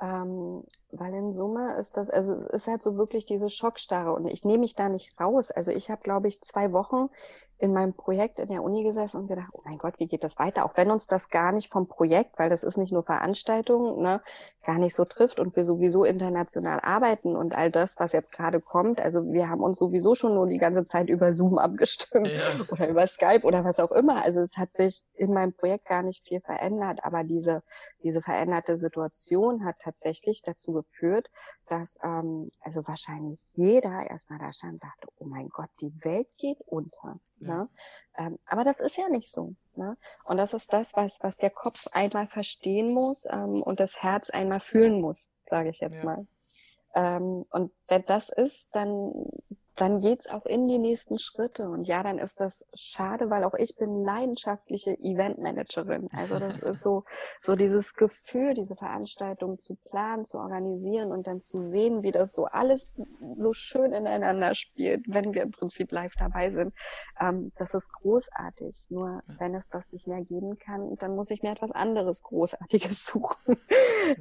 Ähm, 0.00 0.64
weil 0.90 1.14
in 1.14 1.32
Summe 1.32 1.76
ist 1.76 1.96
das, 1.96 2.10
also 2.10 2.32
es 2.32 2.46
ist 2.46 2.66
halt 2.66 2.82
so 2.82 2.96
wirklich 2.96 3.26
diese 3.26 3.48
Schockstarre 3.48 4.12
und 4.12 4.26
ich 4.26 4.44
nehme 4.44 4.58
mich 4.58 4.74
da 4.74 4.88
nicht 4.88 5.18
raus. 5.20 5.52
Also 5.52 5.70
ich 5.70 5.88
habe, 5.88 6.02
glaube 6.02 6.26
ich, 6.26 6.40
zwei 6.40 6.72
Wochen 6.72 7.10
in 7.58 7.72
meinem 7.72 7.94
Projekt 7.94 8.40
in 8.40 8.48
der 8.48 8.62
Uni 8.62 8.82
gesessen 8.82 9.20
und 9.20 9.28
gedacht, 9.28 9.50
oh 9.52 9.60
mein 9.64 9.78
Gott, 9.78 9.94
wie 9.98 10.06
geht 10.06 10.24
das 10.24 10.38
weiter? 10.38 10.64
Auch 10.64 10.76
wenn 10.76 10.90
uns 10.90 11.06
das 11.06 11.28
gar 11.28 11.52
nicht 11.52 11.70
vom 11.70 11.86
Projekt, 11.86 12.38
weil 12.38 12.50
das 12.50 12.64
ist 12.64 12.76
nicht 12.76 12.92
nur 12.92 13.04
Veranstaltung, 13.04 14.02
ne, 14.02 14.20
gar 14.64 14.78
nicht 14.78 14.94
so 14.94 15.04
trifft 15.04 15.38
und 15.38 15.54
wir 15.56 15.64
sowieso 15.64 16.04
international 16.04 16.80
arbeiten 16.80 17.36
und 17.36 17.54
all 17.54 17.70
das, 17.70 17.98
was 17.98 18.12
jetzt 18.12 18.32
gerade 18.32 18.60
kommt. 18.60 19.00
Also 19.00 19.32
wir 19.32 19.48
haben 19.48 19.62
uns 19.62 19.78
sowieso 19.78 20.14
schon 20.14 20.34
nur 20.34 20.46
die 20.46 20.58
ganze 20.58 20.84
Zeit 20.84 21.08
über 21.08 21.32
Zoom 21.32 21.58
abgestimmt 21.58 22.28
ja. 22.28 22.64
oder 22.70 22.88
über 22.88 23.06
Skype 23.06 23.44
oder 23.44 23.64
was 23.64 23.78
auch 23.78 23.92
immer. 23.92 24.22
Also 24.24 24.40
es 24.40 24.56
hat 24.56 24.72
sich 24.72 25.04
in 25.14 25.32
meinem 25.32 25.52
Projekt 25.52 25.86
gar 25.86 26.02
nicht 26.02 26.26
viel 26.26 26.40
verändert, 26.40 27.00
aber 27.02 27.22
diese, 27.22 27.62
diese 28.02 28.20
veränderte 28.20 28.76
Situation 28.76 29.64
hat 29.64 29.76
tatsächlich 29.78 30.42
dazu 30.42 30.72
geführt, 30.72 31.30
dass 31.68 31.98
ähm, 32.02 32.50
also 32.60 32.86
wahrscheinlich 32.86 33.40
jeder 33.54 34.10
erstmal 34.10 34.38
da 34.38 34.52
stand 34.52 34.74
und 34.74 34.82
dachte, 34.82 35.08
oh 35.18 35.26
mein 35.26 35.48
Gott, 35.48 35.70
die 35.80 35.92
Welt 36.04 36.28
geht 36.36 36.60
unter. 36.66 37.20
Ja. 37.46 37.54
Ne? 37.54 37.68
Ähm, 38.16 38.38
aber 38.46 38.64
das 38.64 38.80
ist 38.80 38.96
ja 38.96 39.08
nicht 39.08 39.32
so. 39.32 39.54
Ne? 39.76 39.96
Und 40.24 40.36
das 40.36 40.54
ist 40.54 40.72
das, 40.72 40.94
was, 40.94 41.18
was 41.22 41.36
der 41.36 41.50
Kopf 41.50 41.86
einmal 41.92 42.26
verstehen 42.26 42.92
muss 42.92 43.24
ähm, 43.24 43.62
und 43.62 43.80
das 43.80 44.02
Herz 44.02 44.30
einmal 44.30 44.60
fühlen 44.60 45.00
muss, 45.00 45.28
sage 45.46 45.70
ich 45.70 45.80
jetzt 45.80 45.98
ja. 45.98 46.04
mal. 46.04 46.26
Ähm, 46.94 47.44
und 47.50 47.72
wenn 47.88 48.04
das 48.06 48.28
ist, 48.30 48.68
dann 48.72 49.12
dann 49.76 49.98
geht's 49.98 50.28
auch 50.28 50.46
in 50.46 50.68
die 50.68 50.78
nächsten 50.78 51.18
Schritte. 51.18 51.68
Und 51.68 51.88
ja, 51.88 52.02
dann 52.02 52.18
ist 52.18 52.40
das 52.40 52.64
schade, 52.74 53.30
weil 53.30 53.44
auch 53.44 53.54
ich 53.54 53.76
bin 53.76 54.04
leidenschaftliche 54.04 54.96
Eventmanagerin. 54.98 56.08
Also 56.12 56.38
das 56.38 56.62
ist 56.62 56.80
so, 56.80 57.04
so 57.40 57.56
dieses 57.56 57.94
Gefühl, 57.94 58.54
diese 58.54 58.76
Veranstaltung 58.76 59.58
zu 59.58 59.74
planen, 59.74 60.24
zu 60.24 60.38
organisieren 60.38 61.10
und 61.10 61.26
dann 61.26 61.40
zu 61.40 61.58
sehen, 61.58 62.02
wie 62.02 62.12
das 62.12 62.32
so 62.32 62.44
alles 62.44 62.88
so 63.36 63.52
schön 63.52 63.92
ineinander 63.92 64.54
spielt, 64.54 65.04
wenn 65.08 65.34
wir 65.34 65.42
im 65.42 65.50
Prinzip 65.50 65.90
live 65.90 66.14
dabei 66.16 66.50
sind. 66.50 66.72
Ähm, 67.20 67.52
das 67.56 67.74
ist 67.74 67.92
großartig. 67.92 68.86
Nur 68.90 69.22
wenn 69.38 69.54
es 69.54 69.68
das 69.68 69.90
nicht 69.92 70.06
mehr 70.06 70.22
geben 70.22 70.58
kann, 70.58 70.94
dann 70.96 71.16
muss 71.16 71.30
ich 71.30 71.42
mir 71.42 71.50
etwas 71.50 71.72
anderes 71.72 72.22
Großartiges 72.22 73.06
suchen. 73.06 73.56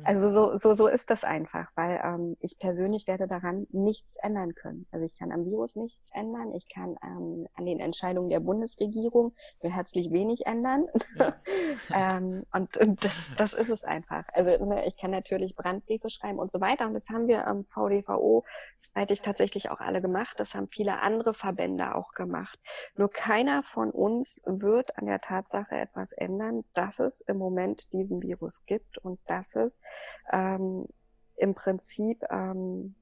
Also 0.04 0.30
so, 0.30 0.56
so, 0.56 0.74
so 0.74 0.88
ist 0.88 1.10
das 1.10 1.24
einfach, 1.24 1.70
weil 1.76 2.02
ähm, 2.04 2.38
ich 2.40 2.58
persönlich 2.58 3.08
werde 3.08 3.28
daran 3.28 3.68
nichts 3.72 4.16
ändern 4.16 4.56
können. 4.56 4.88
Also 4.92 5.06
ich 5.06 5.18
kann 5.18 5.32
am 5.32 5.43
Virus 5.46 5.76
nichts 5.76 6.10
ändern. 6.14 6.54
Ich 6.54 6.68
kann 6.70 6.96
ähm, 7.04 7.48
an 7.56 7.66
den 7.66 7.80
Entscheidungen 7.80 8.30
der 8.30 8.40
Bundesregierung 8.40 9.34
nur 9.62 9.72
herzlich 9.72 10.12
wenig 10.12 10.46
ändern. 10.46 10.88
Ja. 11.18 11.36
ähm, 12.18 12.44
und, 12.54 12.78
und 12.78 13.04
das, 13.04 13.32
das 13.38 13.54
ist 13.54 13.70
es 13.70 13.84
einfach. 13.84 14.24
Also 14.34 14.64
ne, 14.66 14.86
ich 14.86 14.98
kann 14.98 15.12
natürlich 15.12 15.56
Brandbriefe 15.56 16.10
schreiben 16.10 16.40
und 16.40 16.52
so 16.52 16.62
weiter. 16.62 16.86
Und 16.88 16.94
das 16.94 17.10
haben 17.10 17.28
wir 17.28 17.48
am 17.48 17.66
VDVO 17.66 18.46
seitig 18.78 19.22
tatsächlich 19.22 19.70
auch 19.70 19.80
alle 19.80 20.02
gemacht. 20.02 20.40
Das 20.40 20.56
haben 20.56 20.68
viele 20.68 21.02
andere 21.02 21.34
Verbände 21.34 21.96
auch 21.96 22.14
gemacht. 22.14 22.60
Nur 22.96 23.10
keiner 23.10 23.64
von 23.64 23.92
uns 23.92 24.42
wird 24.46 24.98
an 24.98 25.06
der 25.06 25.22
Tatsache 25.22 25.76
etwas 25.76 26.14
ändern, 26.14 26.64
dass 26.74 27.00
es 27.00 27.22
im 27.22 27.38
Moment 27.38 27.92
diesen 27.94 28.22
Virus 28.22 28.66
gibt 28.66 28.98
und 28.98 29.20
dass 29.28 29.56
es 29.56 29.80
ähm, 30.32 30.88
im 31.36 31.56
Prinzip 31.56 32.24
ähm, 32.30 32.96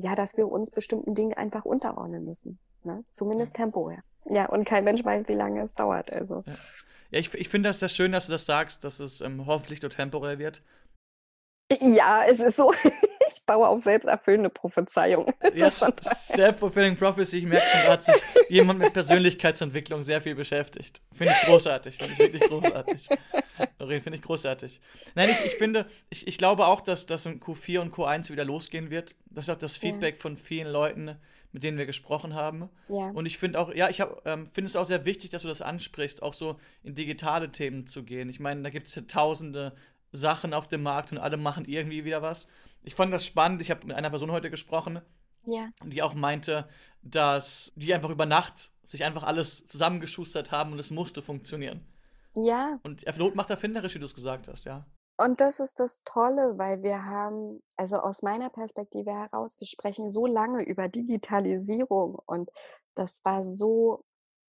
ja, 0.00 0.14
dass 0.14 0.36
wir 0.36 0.50
uns 0.50 0.70
bestimmten 0.70 1.14
Dingen 1.14 1.34
einfach 1.34 1.64
unterordnen 1.64 2.24
müssen. 2.24 2.58
Ne? 2.84 3.04
Zumindest 3.08 3.56
ja. 3.56 3.64
temporär. 3.64 4.02
Ja, 4.28 4.46
und 4.46 4.64
kein 4.64 4.84
Mensch 4.84 5.04
weiß, 5.04 5.28
wie 5.28 5.34
lange 5.34 5.62
es 5.62 5.74
dauert. 5.74 6.12
Also. 6.12 6.44
Ja, 6.46 6.54
ja 7.10 7.18
ich, 7.18 7.32
ich 7.34 7.48
finde 7.48 7.68
das 7.68 7.80
sehr 7.80 7.88
schön, 7.88 8.12
dass 8.12 8.26
du 8.26 8.32
das 8.32 8.46
sagst, 8.46 8.84
dass 8.84 9.00
es 9.00 9.20
ähm, 9.20 9.46
hoffentlich 9.46 9.82
nur 9.82 9.90
temporär 9.90 10.38
wird. 10.38 10.62
Ja, 11.80 12.24
es 12.26 12.40
ist 12.40 12.56
so. 12.56 12.72
ich 13.40 13.46
baue 13.46 13.68
auf 13.68 13.82
selbsterfüllende 13.82 14.50
Prophezeiung. 14.50 15.32
Yes, 15.54 15.84
self-fulfilling 16.00 16.96
prophecy. 16.96 17.38
Ich 17.38 17.46
merke 17.46 17.66
schon, 17.66 17.80
da 17.86 17.92
hat 17.92 18.04
sich 18.04 18.14
jemand 18.48 18.78
mit 18.78 18.92
Persönlichkeitsentwicklung 18.92 20.02
sehr 20.02 20.20
viel 20.20 20.34
beschäftigt. 20.34 21.02
Finde 21.12 21.34
ich 21.38 21.46
großartig. 21.46 21.96
Finde 21.96 22.12
ich 22.12 22.18
wirklich 22.18 22.42
großartig. 22.42 23.08
Finde 23.78 24.14
ich 24.14 24.22
großartig. 24.22 24.80
Nein, 25.14 25.30
ich, 25.30 25.44
ich 25.44 25.54
finde, 25.54 25.86
ich, 26.08 26.28
ich 26.28 26.38
glaube 26.38 26.66
auch, 26.66 26.80
dass 26.80 27.06
das 27.06 27.26
in 27.26 27.40
Q4 27.40 27.80
und 27.80 27.94
Q1 27.94 28.30
wieder 28.30 28.44
losgehen 28.44 28.90
wird. 28.90 29.14
Das 29.26 29.46
ist 29.46 29.50
auch 29.50 29.58
das 29.58 29.76
Feedback 29.76 30.16
ja. 30.16 30.20
von 30.20 30.36
vielen 30.36 30.70
Leuten, 30.70 31.16
mit 31.52 31.62
denen 31.64 31.78
wir 31.78 31.86
gesprochen 31.86 32.34
haben. 32.34 32.70
Ja. 32.88 33.10
Und 33.10 33.26
ich 33.26 33.38
finde 33.38 33.58
auch, 33.58 33.74
ja, 33.74 33.88
ich 33.88 34.00
ähm, 34.24 34.48
finde 34.52 34.68
es 34.68 34.76
auch 34.76 34.86
sehr 34.86 35.04
wichtig, 35.04 35.30
dass 35.30 35.42
du 35.42 35.48
das 35.48 35.62
ansprichst, 35.62 36.22
auch 36.22 36.34
so 36.34 36.58
in 36.84 36.94
digitale 36.94 37.50
Themen 37.50 37.86
zu 37.86 38.04
gehen. 38.04 38.28
Ich 38.28 38.38
meine, 38.38 38.62
da 38.62 38.70
gibt 38.70 38.86
es 38.86 38.94
ja 38.94 39.02
tausende 39.02 39.74
Sachen 40.12 40.54
auf 40.54 40.68
dem 40.68 40.82
Markt 40.82 41.12
und 41.12 41.18
alle 41.18 41.36
machen 41.36 41.64
irgendwie 41.64 42.04
wieder 42.04 42.22
was. 42.22 42.46
Ich 42.82 42.94
fand 42.94 43.12
das 43.12 43.26
spannend. 43.26 43.60
Ich 43.62 43.70
habe 43.70 43.86
mit 43.86 43.96
einer 43.96 44.10
Person 44.10 44.30
heute 44.30 44.50
gesprochen, 44.50 45.00
ja. 45.44 45.68
die 45.84 46.02
auch 46.02 46.14
meinte, 46.14 46.68
dass 47.02 47.72
die 47.76 47.92
einfach 47.94 48.10
über 48.10 48.26
Nacht 48.26 48.72
sich 48.82 49.04
einfach 49.04 49.22
alles 49.22 49.66
zusammengeschustert 49.66 50.50
haben 50.50 50.72
und 50.72 50.78
es 50.78 50.90
musste 50.90 51.22
funktionieren. 51.22 51.86
Ja. 52.34 52.78
Und 52.82 53.04
Not 53.18 53.34
macht 53.34 53.50
erfinderisch, 53.50 53.94
wie 53.94 53.98
du 53.98 54.04
es 54.04 54.14
gesagt 54.14 54.48
hast, 54.48 54.64
ja. 54.64 54.86
Und 55.16 55.40
das 55.40 55.60
ist 55.60 55.80
das 55.80 56.00
Tolle, 56.04 56.56
weil 56.56 56.82
wir 56.82 57.04
haben, 57.04 57.62
also 57.76 57.98
aus 57.98 58.22
meiner 58.22 58.48
Perspektive 58.48 59.12
heraus, 59.12 59.56
wir 59.58 59.66
sprechen 59.66 60.08
so 60.08 60.26
lange 60.26 60.62
über 60.62 60.88
Digitalisierung 60.88 62.18
und 62.24 62.50
das 62.94 63.20
war 63.22 63.44
so 63.44 64.02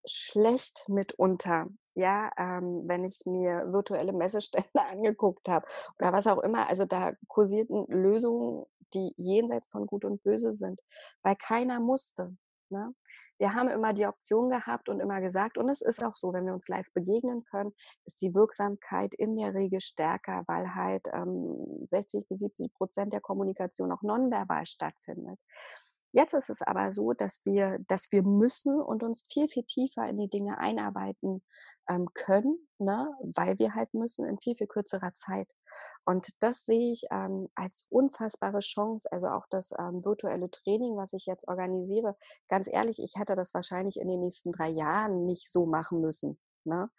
schlecht 0.06 0.88
mitunter. 0.88 1.67
Ja, 1.93 2.32
ähm, 2.38 2.84
wenn 2.86 3.04
ich 3.04 3.23
mir 3.25 3.71
virtuelle 3.71 4.13
Messestände 4.13 4.69
angeguckt 4.89 5.47
habe 5.49 5.65
oder 5.99 6.13
was 6.13 6.27
auch 6.27 6.39
immer. 6.39 6.67
Also 6.67 6.86
da 6.86 7.13
kursierten 7.27 7.86
Lösungen, 7.88 8.65
die 8.93 9.13
jenseits 9.17 9.67
von 9.69 9.88
Gut 9.88 10.06
und 10.06 10.23
Böse 10.23 10.54
sind, 10.54 10.80
weil 11.23 11.36
keiner 11.36 11.80
musste. 11.80 12.36
Ne? 12.71 12.93
Wir 13.38 13.54
haben 13.54 13.69
immer 13.69 13.93
die 13.93 14.06
Option 14.06 14.49
gehabt 14.49 14.88
und 14.88 14.99
immer 15.01 15.19
gesagt, 15.19 15.58
und 15.58 15.69
es 15.69 15.82
ist 15.82 16.01
auch 16.04 16.15
so, 16.15 16.32
wenn 16.34 16.45
wir 16.45 16.54
uns 16.54 16.67
live 16.69 16.91
begegnen 16.93 17.43
können, 17.43 17.73
ist 18.06 18.21
die 18.21 18.34
Wirksamkeit 18.34 19.13
in 19.13 19.36
der 19.36 19.54
Regel 19.54 19.82
stärker, 19.82 20.43
weil 20.47 20.73
halt 20.73 21.08
ähm, 21.13 21.88
60 21.89 22.27
bis 22.30 22.39
70 22.39 22.73
Prozent 22.73 23.13
der 23.13 23.21
Kommunikation 23.21 23.91
auch 23.91 24.01
nonverbal 24.01 24.65
stattfindet. 24.65 25.39
Jetzt 26.13 26.34
ist 26.34 26.50
es 26.50 26.62
aber 26.62 26.91
so, 26.91 27.13
dass 27.13 27.45
wir, 27.45 27.80
dass 27.88 28.12
wir 28.12 28.24
müssen 28.24 28.82
und 28.82 29.04
uns 29.04 29.26
viel, 29.32 29.47
viel 29.47 29.63
tiefer 29.63 30.08
in 30.10 30.17
die 30.17 30.30
Dinge 30.30 30.58
einarbeiten 30.58 31.41
ähm, 31.89 32.10
können, 32.13 32.58
ne? 32.80 33.10
weil 33.21 33.58
wir 33.60 33.76
halt 33.76 33.93
müssen 33.93 34.26
in 34.26 34.38
viel, 34.39 34.56
viel 34.56 34.67
kürzerer 34.67 35.13
Zeit. 35.13 35.47
Und 36.06 36.28
das 36.41 36.65
sehe 36.65 36.91
ich 36.91 37.06
ähm, 37.12 37.47
als 37.56 37.86
unfassbare 37.89 38.60
Chance. 38.60 39.10
Also 39.12 39.28
auch 39.28 39.45
das 39.50 39.71
ähm, 39.80 40.04
virtuelle 40.04 40.52
Training, 40.52 40.97
was 40.97 41.13
ich 41.13 41.26
jetzt 41.26 41.47
organisiere. 41.47 42.17
Ganz 42.50 42.67
ehrlich, 42.69 43.02
ich 43.02 43.15
hätte 43.15 43.36
das 43.36 43.54
wahrscheinlich 43.54 43.97
in 43.97 44.10
den 44.10 44.19
nächsten 44.19 44.52
drei 44.52 44.69
Jahren 44.69 45.26
nicht 45.26 45.50
so 45.50 45.65
machen 45.65 46.02
müssen. 46.02 46.38
Ne? 46.63 46.89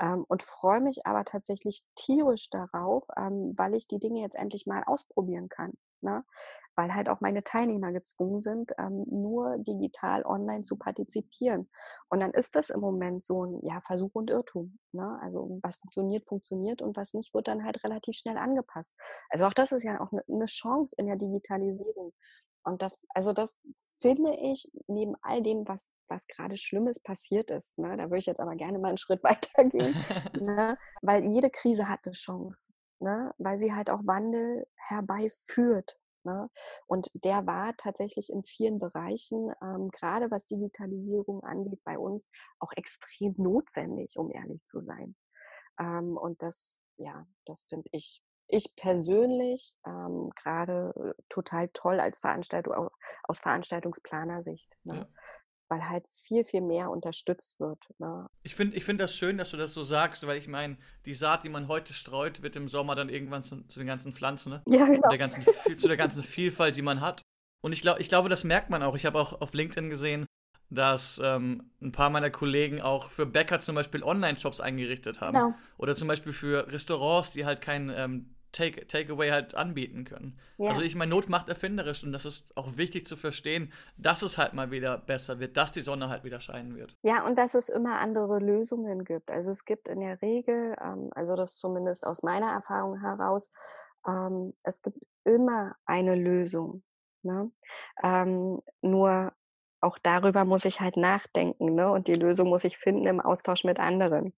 Ähm, 0.00 0.24
und 0.28 0.42
freue 0.42 0.80
mich 0.80 1.06
aber 1.06 1.24
tatsächlich 1.24 1.84
tierisch 1.94 2.48
darauf, 2.50 3.06
ähm, 3.16 3.54
weil 3.56 3.74
ich 3.74 3.86
die 3.86 3.98
Dinge 3.98 4.20
jetzt 4.20 4.36
endlich 4.36 4.66
mal 4.66 4.82
ausprobieren 4.84 5.48
kann. 5.48 5.72
Ne? 6.00 6.24
Weil 6.80 6.94
halt 6.94 7.10
auch 7.10 7.20
meine 7.20 7.44
Teilnehmer 7.44 7.92
gezwungen 7.92 8.38
sind, 8.38 8.72
ähm, 8.78 9.04
nur 9.10 9.58
digital 9.58 10.24
online 10.24 10.62
zu 10.62 10.78
partizipieren. 10.78 11.68
Und 12.08 12.20
dann 12.20 12.30
ist 12.30 12.56
das 12.56 12.70
im 12.70 12.80
Moment 12.80 13.22
so 13.22 13.44
ein 13.44 13.60
ja, 13.66 13.82
Versuch 13.82 14.12
und 14.14 14.30
Irrtum. 14.30 14.78
Ne? 14.92 15.18
Also 15.20 15.58
was 15.62 15.76
funktioniert, 15.76 16.26
funktioniert 16.26 16.80
und 16.80 16.96
was 16.96 17.12
nicht, 17.12 17.34
wird 17.34 17.48
dann 17.48 17.64
halt 17.66 17.84
relativ 17.84 18.16
schnell 18.16 18.38
angepasst. 18.38 18.94
Also 19.28 19.44
auch 19.44 19.52
das 19.52 19.72
ist 19.72 19.82
ja 19.82 20.00
auch 20.00 20.10
eine 20.10 20.22
ne 20.26 20.46
Chance 20.46 20.94
in 20.96 21.06
der 21.06 21.16
Digitalisierung. 21.16 22.14
Und 22.64 22.80
das, 22.80 23.04
also 23.10 23.34
das 23.34 23.58
finde 24.00 24.34
ich, 24.34 24.72
neben 24.86 25.14
all 25.20 25.42
dem, 25.42 25.68
was, 25.68 25.90
was 26.08 26.26
gerade 26.26 26.56
Schlimmes 26.56 27.00
passiert 27.00 27.50
ist, 27.50 27.78
ne, 27.78 27.96
da 27.98 28.04
würde 28.04 28.18
ich 28.18 28.26
jetzt 28.26 28.40
aber 28.40 28.56
gerne 28.56 28.78
mal 28.78 28.88
einen 28.88 28.96
Schritt 28.96 29.22
weitergehen, 29.24 29.94
ne, 30.40 30.78
weil 31.02 31.26
jede 31.26 31.50
Krise 31.50 31.88
hat 31.88 32.00
eine 32.04 32.12
Chance, 32.12 32.72
ne, 33.00 33.34
weil 33.36 33.58
sie 33.58 33.74
halt 33.74 33.90
auch 33.90 34.00
Wandel 34.04 34.66
herbeiführt. 34.76 35.99
Ne? 36.24 36.50
Und 36.86 37.10
der 37.14 37.46
war 37.46 37.76
tatsächlich 37.76 38.30
in 38.30 38.44
vielen 38.44 38.78
Bereichen, 38.78 39.52
ähm, 39.62 39.90
gerade 39.90 40.30
was 40.30 40.46
Digitalisierung 40.46 41.42
angeht, 41.44 41.80
bei 41.84 41.98
uns 41.98 42.28
auch 42.58 42.72
extrem 42.76 43.34
notwendig, 43.36 44.16
um 44.16 44.30
ehrlich 44.30 44.64
zu 44.64 44.82
sein. 44.82 45.16
Ähm, 45.78 46.16
und 46.16 46.42
das, 46.42 46.80
ja, 46.96 47.26
das 47.46 47.64
finde 47.68 47.88
ich 47.92 48.22
ich 48.52 48.74
persönlich 48.76 49.76
ähm, 49.86 50.30
gerade 50.36 50.92
äh, 50.96 51.22
total 51.28 51.68
toll 51.68 52.00
als 52.00 52.18
Veranstaltung 52.20 52.90
aus 53.22 53.40
Veranstaltungsplanersicht. 53.40 54.72
Ne? 54.84 54.96
Ja. 54.96 55.06
Weil 55.70 55.88
halt 55.88 56.04
viel, 56.08 56.44
viel 56.44 56.60
mehr 56.60 56.90
unterstützt 56.90 57.60
wird. 57.60 57.78
Ne? 57.98 58.28
Ich 58.42 58.56
finde 58.56 58.76
ich 58.76 58.84
find 58.84 59.00
das 59.00 59.16
schön, 59.16 59.38
dass 59.38 59.52
du 59.52 59.56
das 59.56 59.72
so 59.72 59.84
sagst, 59.84 60.26
weil 60.26 60.36
ich 60.36 60.48
meine, 60.48 60.76
die 61.06 61.14
Saat, 61.14 61.44
die 61.44 61.48
man 61.48 61.68
heute 61.68 61.94
streut, 61.94 62.42
wird 62.42 62.56
im 62.56 62.68
Sommer 62.68 62.96
dann 62.96 63.08
irgendwann 63.08 63.44
zu, 63.44 63.62
zu 63.68 63.78
den 63.78 63.86
ganzen 63.86 64.12
Pflanzen, 64.12 64.50
ne? 64.50 64.62
Ja, 64.66 64.84
genau. 64.84 65.02
Zu 65.02 65.08
der, 65.08 65.18
ganzen, 65.18 65.44
zu 65.78 65.88
der 65.88 65.96
ganzen 65.96 66.22
Vielfalt, 66.24 66.76
die 66.76 66.82
man 66.82 67.00
hat. 67.00 67.22
Und 67.62 67.72
ich, 67.72 67.82
glaub, 67.82 68.00
ich 68.00 68.08
glaube, 68.08 68.28
das 68.28 68.44
merkt 68.44 68.70
man 68.70 68.82
auch. 68.82 68.96
Ich 68.96 69.06
habe 69.06 69.18
auch 69.20 69.40
auf 69.40 69.54
LinkedIn 69.54 69.90
gesehen, 69.90 70.26
dass 70.70 71.20
ähm, 71.22 71.70
ein 71.80 71.92
paar 71.92 72.10
meiner 72.10 72.30
Kollegen 72.30 72.80
auch 72.80 73.10
für 73.10 73.26
Bäcker 73.26 73.60
zum 73.60 73.74
Beispiel 73.74 74.02
Online-Shops 74.02 74.60
eingerichtet 74.60 75.20
haben. 75.20 75.34
Genau. 75.34 75.54
Oder 75.78 75.96
zum 75.96 76.08
Beispiel 76.08 76.32
für 76.32 76.70
Restaurants, 76.72 77.30
die 77.30 77.44
halt 77.44 77.60
kein 77.60 77.92
ähm, 77.94 78.34
Take, 78.52 78.86
Takeaway 78.86 79.30
halt 79.30 79.54
anbieten 79.54 80.04
können. 80.04 80.38
Ja. 80.58 80.70
Also 80.70 80.82
ich 80.82 80.94
meine, 80.94 81.10
Not 81.10 81.28
macht 81.28 81.48
erfinderisch 81.48 82.04
und 82.04 82.12
das 82.12 82.24
ist 82.24 82.56
auch 82.56 82.76
wichtig 82.76 83.06
zu 83.06 83.16
verstehen, 83.16 83.72
dass 83.96 84.22
es 84.22 84.38
halt 84.38 84.54
mal 84.54 84.70
wieder 84.70 84.98
besser 84.98 85.38
wird, 85.38 85.56
dass 85.56 85.72
die 85.72 85.80
Sonne 85.80 86.08
halt 86.08 86.24
wieder 86.24 86.40
scheinen 86.40 86.76
wird. 86.76 86.96
Ja, 87.02 87.26
und 87.26 87.38
dass 87.38 87.54
es 87.54 87.68
immer 87.68 87.98
andere 87.98 88.38
Lösungen 88.38 89.04
gibt. 89.04 89.30
Also 89.30 89.50
es 89.50 89.64
gibt 89.64 89.88
in 89.88 90.00
der 90.00 90.20
Regel, 90.22 90.76
ähm, 90.82 91.10
also 91.14 91.36
das 91.36 91.56
zumindest 91.56 92.06
aus 92.06 92.22
meiner 92.22 92.50
Erfahrung 92.50 93.00
heraus, 93.00 93.50
ähm, 94.06 94.54
es 94.62 94.82
gibt 94.82 94.98
immer 95.24 95.76
eine 95.84 96.14
Lösung. 96.14 96.82
Ne? 97.22 97.50
Ähm, 98.02 98.62
nur 98.80 99.32
auch 99.80 99.98
darüber 100.02 100.44
muss 100.44 100.64
ich 100.64 100.80
halt 100.80 100.96
nachdenken, 100.96 101.74
ne? 101.74 101.90
Und 101.90 102.06
die 102.06 102.14
Lösung 102.14 102.48
muss 102.48 102.64
ich 102.64 102.76
finden 102.76 103.06
im 103.06 103.20
Austausch 103.20 103.64
mit 103.64 103.78
anderen. 103.78 104.34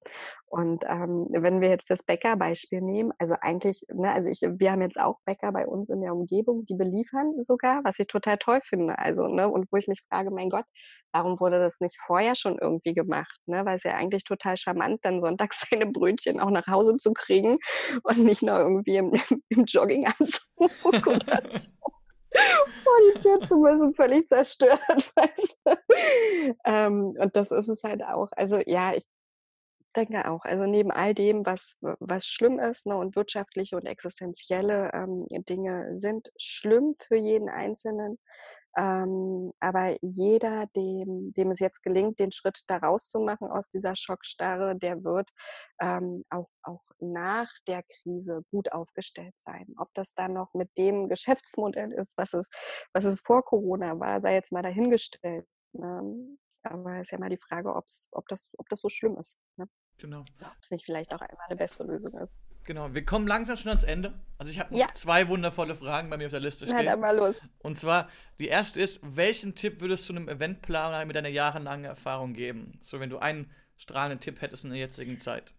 Und 0.47 0.85
ähm, 0.87 1.29
wenn 1.31 1.61
wir 1.61 1.71
jetzt 1.71 1.91
das 1.91 2.03
Bäckerbeispiel 2.03 2.81
nehmen, 2.81 3.13
also 3.19 3.35
eigentlich, 3.41 3.85
ne, 3.93 4.13
also 4.13 4.29
ich, 4.29 4.41
wir 4.43 4.71
haben 4.71 4.83
jetzt 4.83 5.01
auch 5.01 5.19
Bäcker 5.25 5.51
bei 5.53 5.67
uns 5.67 5.89
in 5.91 6.03
der 6.03 6.13
Umgebung, 6.13 6.67
die 6.67 6.75
beliefern 6.75 7.33
sogar, 7.43 7.81
was 7.85 7.99
ich 7.99 8.07
total 8.07 8.39
toll 8.39 8.61
finde. 8.63 8.99
Also, 8.99 9.27
ne, 9.27 9.49
und 9.49 9.67
wo 9.73 9.77
ich 9.79 9.89
mich 9.89 10.03
frage, 10.09 10.31
mein 10.31 10.51
Gott, 10.51 10.67
warum 11.13 11.41
wurde 11.41 11.59
das 11.59 11.81
nicht 11.81 11.97
vorher 12.07 12.35
schon 12.35 12.59
irgendwie 12.61 12.95
gemacht? 12.95 13.41
Ne? 13.47 13.65
Weil 13.65 13.77
es 13.77 13.85
ja 13.85 13.95
eigentlich 13.95 14.25
total 14.25 14.57
charmant, 14.57 15.01
dann 15.03 15.21
sonntags 15.21 15.67
seine 15.71 15.87
Brötchen 15.87 16.41
auch 16.41 16.51
nach 16.51 16.67
Hause 16.67 16.97
zu 16.99 17.13
kriegen 17.13 17.59
und 18.05 18.19
nicht 18.19 18.43
nur 18.43 18.59
irgendwie 18.59 18.97
im, 18.97 19.13
im 19.49 19.65
Jogginganzug 19.65 20.43
oder 21.07 21.43
so. 21.53 22.02
Vor 22.85 22.95
die 23.15 23.21
Tür 23.21 23.41
zu 23.41 23.59
müssen, 23.59 23.95
völlig 23.95 24.27
zerstört. 24.27 24.81
Weißt 24.89 25.59
du? 25.65 25.77
ähm, 26.65 27.15
und 27.19 27.37
das 27.37 27.51
ist 27.51 27.69
es 27.69 27.83
halt 27.85 28.03
auch. 28.03 28.29
Also 28.33 28.59
ja, 28.67 28.95
ich 28.95 29.05
denke 29.97 30.31
auch. 30.31 30.45
Also 30.45 30.65
neben 30.65 30.91
all 30.91 31.15
dem, 31.15 31.45
was, 31.45 31.77
was 31.81 32.27
schlimm 32.27 32.59
ist 32.59 32.87
ne, 32.87 32.97
und 32.97 33.17
wirtschaftliche 33.17 33.77
und 33.77 33.87
existenzielle 33.87 34.91
ähm, 34.95 35.27
Dinge 35.49 35.99
sind 35.99 36.31
schlimm 36.37 36.97
für 37.07 37.17
jeden 37.17 37.49
Einzelnen. 37.49 38.19
Ähm, 38.77 39.53
aber 39.61 39.97
jeder, 40.01 40.67
dem, 40.75 41.33
dem 41.35 41.51
es 41.51 41.59
jetzt 41.59 41.83
gelingt, 41.83 42.19
den 42.19 42.33
Schritt 42.33 42.61
da 42.69 42.79
rauszumachen 42.79 43.49
aus 43.49 43.69
dieser 43.69 43.95
Schockstarre, 43.97 44.77
der 44.77 45.05
wird 45.05 45.29
ähm, 45.81 46.25
auch, 46.31 46.49
auch 46.63 46.83
nach 46.99 47.51
der 47.67 47.83
Krise 47.83 48.43
gut 48.51 48.73
aufgestellt 48.73 49.35
sein. 49.37 49.67
Ob 49.77 49.93
das 49.95 50.15
dann 50.15 50.33
noch 50.33 50.55
mit 50.55 50.71
dem 50.79 51.09
Geschäftsmodell 51.09 51.93
ist, 51.93 52.17
was 52.17 52.33
es, 52.33 52.49
was 52.93 53.05
es 53.05 53.21
vor 53.21 53.45
Corona 53.45 53.99
war, 54.01 54.21
sei 54.21 54.35
jetzt 54.35 54.53
mal 54.53 54.63
dahingestellt. 54.63 55.47
Ne? 55.73 56.39
Aber 56.63 56.95
es 56.97 57.03
ist 57.03 57.11
ja 57.11 57.19
mal 57.19 57.29
die 57.29 57.39
Frage, 57.39 57.75
ob's, 57.75 58.09
ob, 58.13 58.27
das, 58.29 58.55
ob 58.59 58.69
das 58.69 58.81
so 58.81 58.89
schlimm 58.89 59.17
ist. 59.19 59.39
Ne? 59.57 59.69
Genau. 59.99 60.21
Ob 60.21 60.57
es 60.63 60.71
nicht 60.71 60.85
vielleicht 60.85 61.13
auch 61.13 61.21
einmal 61.21 61.47
eine 61.49 61.57
bessere 61.57 61.85
Lösung 61.85 62.17
ist. 62.19 62.33
Genau, 62.65 62.95
wir 62.95 63.05
kommen 63.05 63.27
langsam 63.27 63.57
schon 63.57 63.71
ans 63.71 63.83
Ende. 63.83 64.15
Also 64.39 64.53
ich 64.53 64.61
habe 64.61 64.75
ja. 64.75 64.87
zwei 64.93 65.29
wundervolle 65.29 65.75
Fragen 65.75 66.11
bei 66.11 66.17
mir 66.17 66.27
auf 66.27 66.31
der 66.31 66.41
Liste 66.41 66.67
stehen. 66.67 66.77
Na, 66.79 66.83
dann 66.85 67.01
mal 67.01 67.17
los. 67.17 67.43
Und 67.61 67.79
zwar, 67.79 68.09
die 68.39 68.49
erste 68.49 68.81
ist, 68.81 69.01
welchen 69.03 69.55
Tipp 69.55 69.81
würdest 69.81 70.09
du 70.09 70.13
einem 70.13 70.29
Eventplaner 70.29 71.05
mit 71.05 71.17
deiner 71.17 71.29
jahrelangen 71.29 71.85
Erfahrung 71.85 72.35
geben? 72.35 72.79
So, 72.81 73.01
wenn 73.01 73.11
du 73.11 73.19
einen 73.19 73.51
strahlenden 73.77 74.21
Tipp 74.21 74.41
hättest 74.41 74.65
in 74.65 74.71
der 74.71 74.79
jetzigen 74.79 75.19
Zeit. 75.19 75.55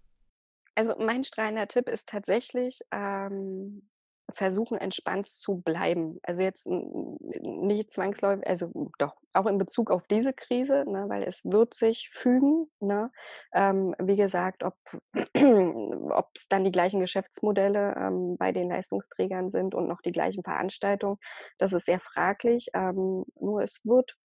Also 0.76 0.96
mein 0.98 1.24
strahlender 1.24 1.68
Tipp 1.68 1.88
ist 1.88 2.08
tatsächlich, 2.10 2.80
ähm, 2.92 3.88
versuchen, 4.32 4.78
entspannt 4.78 5.28
zu 5.28 5.62
bleiben. 5.62 6.20
Also 6.24 6.42
jetzt 6.42 6.68
nicht 6.68 7.92
zwangsläufig, 7.92 8.48
also 8.48 8.92
doch, 8.98 9.16
auch 9.34 9.46
in 9.46 9.58
Bezug 9.58 9.92
auf 9.92 10.08
diese 10.08 10.34
Krise, 10.34 10.86
ne, 10.88 11.06
weil 11.08 11.24
es 11.24 11.42
wird 11.44 11.74
sich 11.74 12.10
fügen. 12.12 12.68
Ne? 12.80 13.12
Ähm, 13.54 13.96
wie 14.00 14.16
gesagt, 14.16 14.64
ob 14.64 14.76
es 16.36 16.48
dann 16.50 16.64
die 16.64 16.72
gleichen 16.72 17.00
Geschäftsmodelle 17.00 17.96
ähm, 17.98 18.38
bei 18.38 18.52
den 18.52 18.70
Leistungsträgern 18.70 19.50
sind 19.50 19.76
und 19.76 19.88
noch 19.88 20.02
die 20.02 20.12
gleichen 20.12 20.44
Veranstaltungen, 20.44 21.18
das 21.58 21.74
ist 21.74 21.86
sehr 21.86 22.00
fraglich. 22.00 22.68
Ähm, 22.74 23.26
nur 23.40 23.62
es 23.62 23.82
wird 23.84 24.18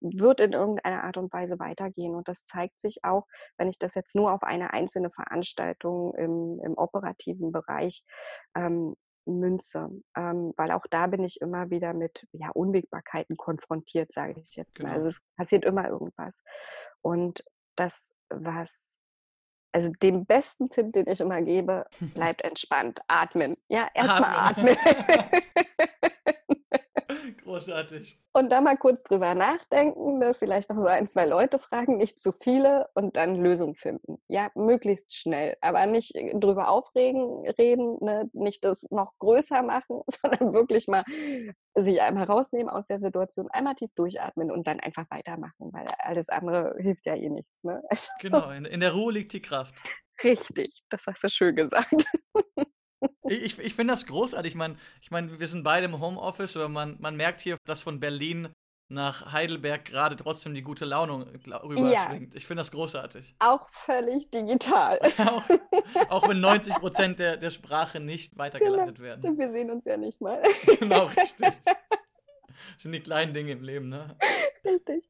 wird 0.00 0.40
in 0.40 0.52
irgendeiner 0.52 1.04
Art 1.04 1.16
und 1.16 1.32
Weise 1.32 1.58
weitergehen. 1.58 2.14
Und 2.14 2.28
das 2.28 2.44
zeigt 2.44 2.80
sich 2.80 2.98
auch, 3.02 3.26
wenn 3.56 3.68
ich 3.68 3.78
das 3.78 3.94
jetzt 3.94 4.14
nur 4.14 4.32
auf 4.32 4.42
eine 4.42 4.72
einzelne 4.72 5.10
Veranstaltung 5.10 6.14
im, 6.14 6.60
im 6.62 6.74
operativen 6.76 7.50
Bereich 7.50 8.04
ähm, 8.54 8.94
Münze, 9.28 9.90
ähm, 10.16 10.52
weil 10.56 10.70
auch 10.72 10.86
da 10.90 11.06
bin 11.06 11.24
ich 11.24 11.40
immer 11.40 11.70
wieder 11.70 11.94
mit 11.94 12.26
ja, 12.32 12.50
Unwägbarkeiten 12.50 13.36
konfrontiert, 13.36 14.12
sage 14.12 14.40
ich 14.40 14.56
jetzt 14.56 14.82
mal. 14.82 14.92
Also 14.92 15.04
genau. 15.04 15.10
es 15.10 15.22
passiert 15.36 15.64
immer 15.64 15.88
irgendwas. 15.88 16.42
Und 17.02 17.44
das, 17.76 18.14
was, 18.30 18.98
also 19.72 19.90
den 20.02 20.26
besten 20.26 20.70
Tipp, 20.70 20.92
den 20.92 21.06
ich 21.08 21.20
immer 21.20 21.42
gebe, 21.42 21.86
bleibt 22.14 22.42
entspannt, 22.42 23.00
atmen. 23.08 23.56
Ja, 23.68 23.88
erstmal 23.94 24.34
atmen. 24.34 24.76
atmen. 24.84 25.42
Großartig. 27.48 28.20
Und 28.34 28.50
da 28.52 28.60
mal 28.60 28.76
kurz 28.76 29.02
drüber 29.04 29.34
nachdenken, 29.34 30.18
ne? 30.18 30.34
vielleicht 30.34 30.68
noch 30.68 30.82
so 30.82 30.86
ein, 30.86 31.06
zwei 31.06 31.24
Leute 31.24 31.58
fragen, 31.58 31.96
nicht 31.96 32.20
zu 32.20 32.30
viele 32.30 32.90
und 32.92 33.16
dann 33.16 33.36
Lösung 33.36 33.74
finden. 33.74 34.18
Ja, 34.28 34.50
möglichst 34.54 35.16
schnell, 35.16 35.56
aber 35.62 35.86
nicht 35.86 36.12
drüber 36.14 36.68
aufregen, 36.68 37.48
reden, 37.56 37.96
ne? 38.02 38.28
nicht 38.34 38.64
das 38.64 38.86
noch 38.90 39.14
größer 39.18 39.62
machen, 39.62 40.02
sondern 40.20 40.52
wirklich 40.52 40.88
mal 40.88 41.04
sich 41.74 42.02
einmal 42.02 42.24
rausnehmen 42.24 42.68
aus 42.68 42.84
der 42.84 42.98
Situation, 42.98 43.48
einmal 43.50 43.76
tief 43.76 43.94
durchatmen 43.94 44.50
und 44.50 44.66
dann 44.66 44.78
einfach 44.80 45.06
weitermachen, 45.08 45.72
weil 45.72 45.88
alles 46.00 46.28
andere 46.28 46.76
hilft 46.78 47.06
ja 47.06 47.14
eh 47.14 47.30
nichts. 47.30 47.64
Ne? 47.64 47.82
Also, 47.88 48.10
genau, 48.20 48.50
in, 48.50 48.66
in 48.66 48.80
der 48.80 48.92
Ruhe 48.92 49.14
liegt 49.14 49.32
die 49.32 49.40
Kraft. 49.40 49.74
Richtig, 50.22 50.82
das 50.90 51.06
hast 51.06 51.24
du 51.24 51.30
schön 51.30 51.56
gesagt. 51.56 52.04
Ich, 53.28 53.58
ich 53.58 53.74
finde 53.74 53.92
das 53.92 54.06
großartig. 54.06 54.52
Ich 54.52 54.56
meine, 54.56 54.76
ich 55.02 55.10
mein, 55.10 55.38
wir 55.38 55.46
sind 55.46 55.62
beide 55.62 55.86
im 55.86 56.00
Homeoffice, 56.00 56.56
aber 56.56 56.68
man, 56.68 56.96
man 57.00 57.16
merkt 57.16 57.40
hier, 57.40 57.58
dass 57.64 57.80
von 57.80 58.00
Berlin 58.00 58.48
nach 58.90 59.32
Heidelberg 59.32 59.84
gerade 59.84 60.16
trotzdem 60.16 60.54
die 60.54 60.62
gute 60.62 60.86
Laune 60.86 61.26
rüberschwingt. 61.26 62.32
Ja. 62.32 62.36
Ich 62.36 62.46
finde 62.46 62.62
das 62.62 62.70
großartig. 62.70 63.36
Auch 63.38 63.68
völlig 63.68 64.30
digital. 64.30 64.98
auch, 65.18 65.42
auch, 66.08 66.28
wenn 66.28 66.40
90 66.40 66.74
Prozent 66.76 67.18
der, 67.18 67.36
der 67.36 67.50
Sprache 67.50 68.00
nicht 68.00 68.38
weitergeleitet 68.38 68.96
genau. 68.96 69.08
werden. 69.08 69.38
Wir 69.38 69.52
sehen 69.52 69.70
uns 69.70 69.84
ja 69.84 69.96
nicht 69.96 70.20
mal. 70.20 70.42
genau, 70.80 71.04
richtig. 71.04 71.52
Das 71.64 71.76
sind 72.78 72.92
die 72.92 73.00
kleinen 73.00 73.34
Dinge 73.34 73.52
im 73.52 73.62
Leben, 73.62 73.88
ne? 73.88 74.16
Richtig. 74.64 75.08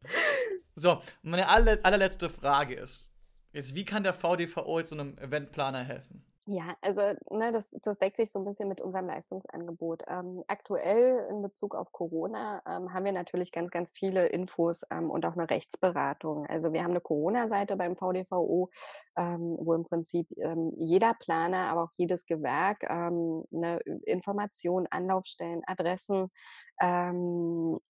So, 0.74 1.01
meine 1.22 1.48
aller, 1.48 1.79
allerletzte 1.85 2.29
Frage 2.29 2.74
ist, 2.74 3.12
jetzt, 3.53 3.77
wie 3.77 3.85
kann 3.85 4.03
der 4.03 4.14
VDVO 4.14 4.81
jetzt 4.81 4.90
so 4.90 4.96
einem 4.96 5.16
Eventplaner 5.18 5.85
helfen? 5.85 6.24
Ja, 6.51 6.75
also 6.81 7.03
ne, 7.29 7.53
das, 7.53 7.77
das 7.83 7.99
deckt 7.99 8.17
sich 8.17 8.33
so 8.33 8.39
ein 8.39 8.47
bisschen 8.47 8.71
mit 8.71 8.81
unserem 8.81 9.07
Leistungsangebot. 9.07 10.05
Ähm, 10.09 10.43
aktuell 10.47 11.27
in 11.29 11.43
Bezug 11.43 11.75
auf 11.75 11.93
Corona 11.93 12.63
ähm, 12.67 12.95
haben 12.95 13.05
wir 13.05 13.13
natürlich 13.13 13.53
ganz, 13.53 13.71
ganz 13.71 13.91
viele 13.91 14.29
Infos 14.29 14.81
ähm, 14.91 15.11
und 15.11 15.27
auch 15.27 15.35
eine 15.35 15.51
Rechtsberatung. 15.51 16.47
Also 16.47 16.73
wir 16.73 16.83
haben 16.85 16.93
eine 16.93 17.03
Corona-Seite 17.03 17.77
beim 17.77 17.97
VDVO, 17.97 18.71
ähm, 19.19 19.59
wo 19.61 19.75
im 19.75 19.85
Prinzip 19.85 20.27
ähm, 20.39 20.73
jeder 20.79 21.13
Planer, 21.21 21.69
aber 21.69 21.83
auch 21.83 21.93
jedes 21.99 22.25
Gewerk 22.25 22.83
ähm, 22.89 23.45
eine 23.53 23.81
Information, 24.07 24.87
Anlaufstellen, 24.91 25.61
Adressen, 25.67 26.31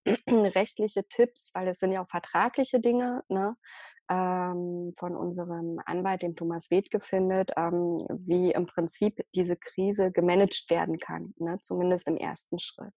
rechtliche 0.29 1.05
Tipps, 1.09 1.51
weil 1.55 1.69
es 1.69 1.79
sind 1.79 1.93
ja 1.93 2.03
auch 2.03 2.09
vertragliche 2.09 2.81
Dinge, 2.81 3.23
ne? 3.29 3.57
ähm, 4.11 4.95
von 4.97 5.15
unserem 5.17 5.81
Anwalt, 5.85 6.23
dem 6.23 6.35
Thomas 6.35 6.71
Wedke, 6.71 7.01
findet, 7.01 7.51
ähm, 7.57 8.07
wie 8.09 8.53
im 8.53 8.67
Prinzip 8.67 9.21
diese 9.35 9.57
Krise 9.57 10.11
gemanagt 10.11 10.71
werden 10.71 10.99
kann, 10.99 11.35
ne? 11.37 11.59
zumindest 11.61 12.07
im 12.09 12.17
ersten 12.17 12.59
Schritt. 12.59 12.95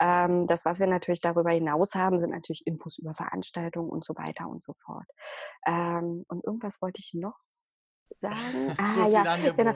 Ähm, 0.00 0.46
das, 0.46 0.64
was 0.64 0.80
wir 0.80 0.86
natürlich 0.86 1.20
darüber 1.20 1.50
hinaus 1.50 1.94
haben, 1.94 2.20
sind 2.20 2.30
natürlich 2.30 2.66
Infos 2.66 2.98
über 2.98 3.14
Veranstaltungen 3.14 3.90
und 3.90 4.04
so 4.04 4.14
weiter 4.16 4.48
und 4.48 4.62
so 4.62 4.74
fort. 4.84 5.06
Ähm, 5.66 6.24
und 6.28 6.44
irgendwas 6.44 6.80
wollte 6.80 7.00
ich 7.00 7.14
noch 7.14 7.36
sagen. 8.10 8.36
Ah, 8.78 8.94
so 8.94 9.10
ja, 9.10 9.36
genau. 9.56 9.74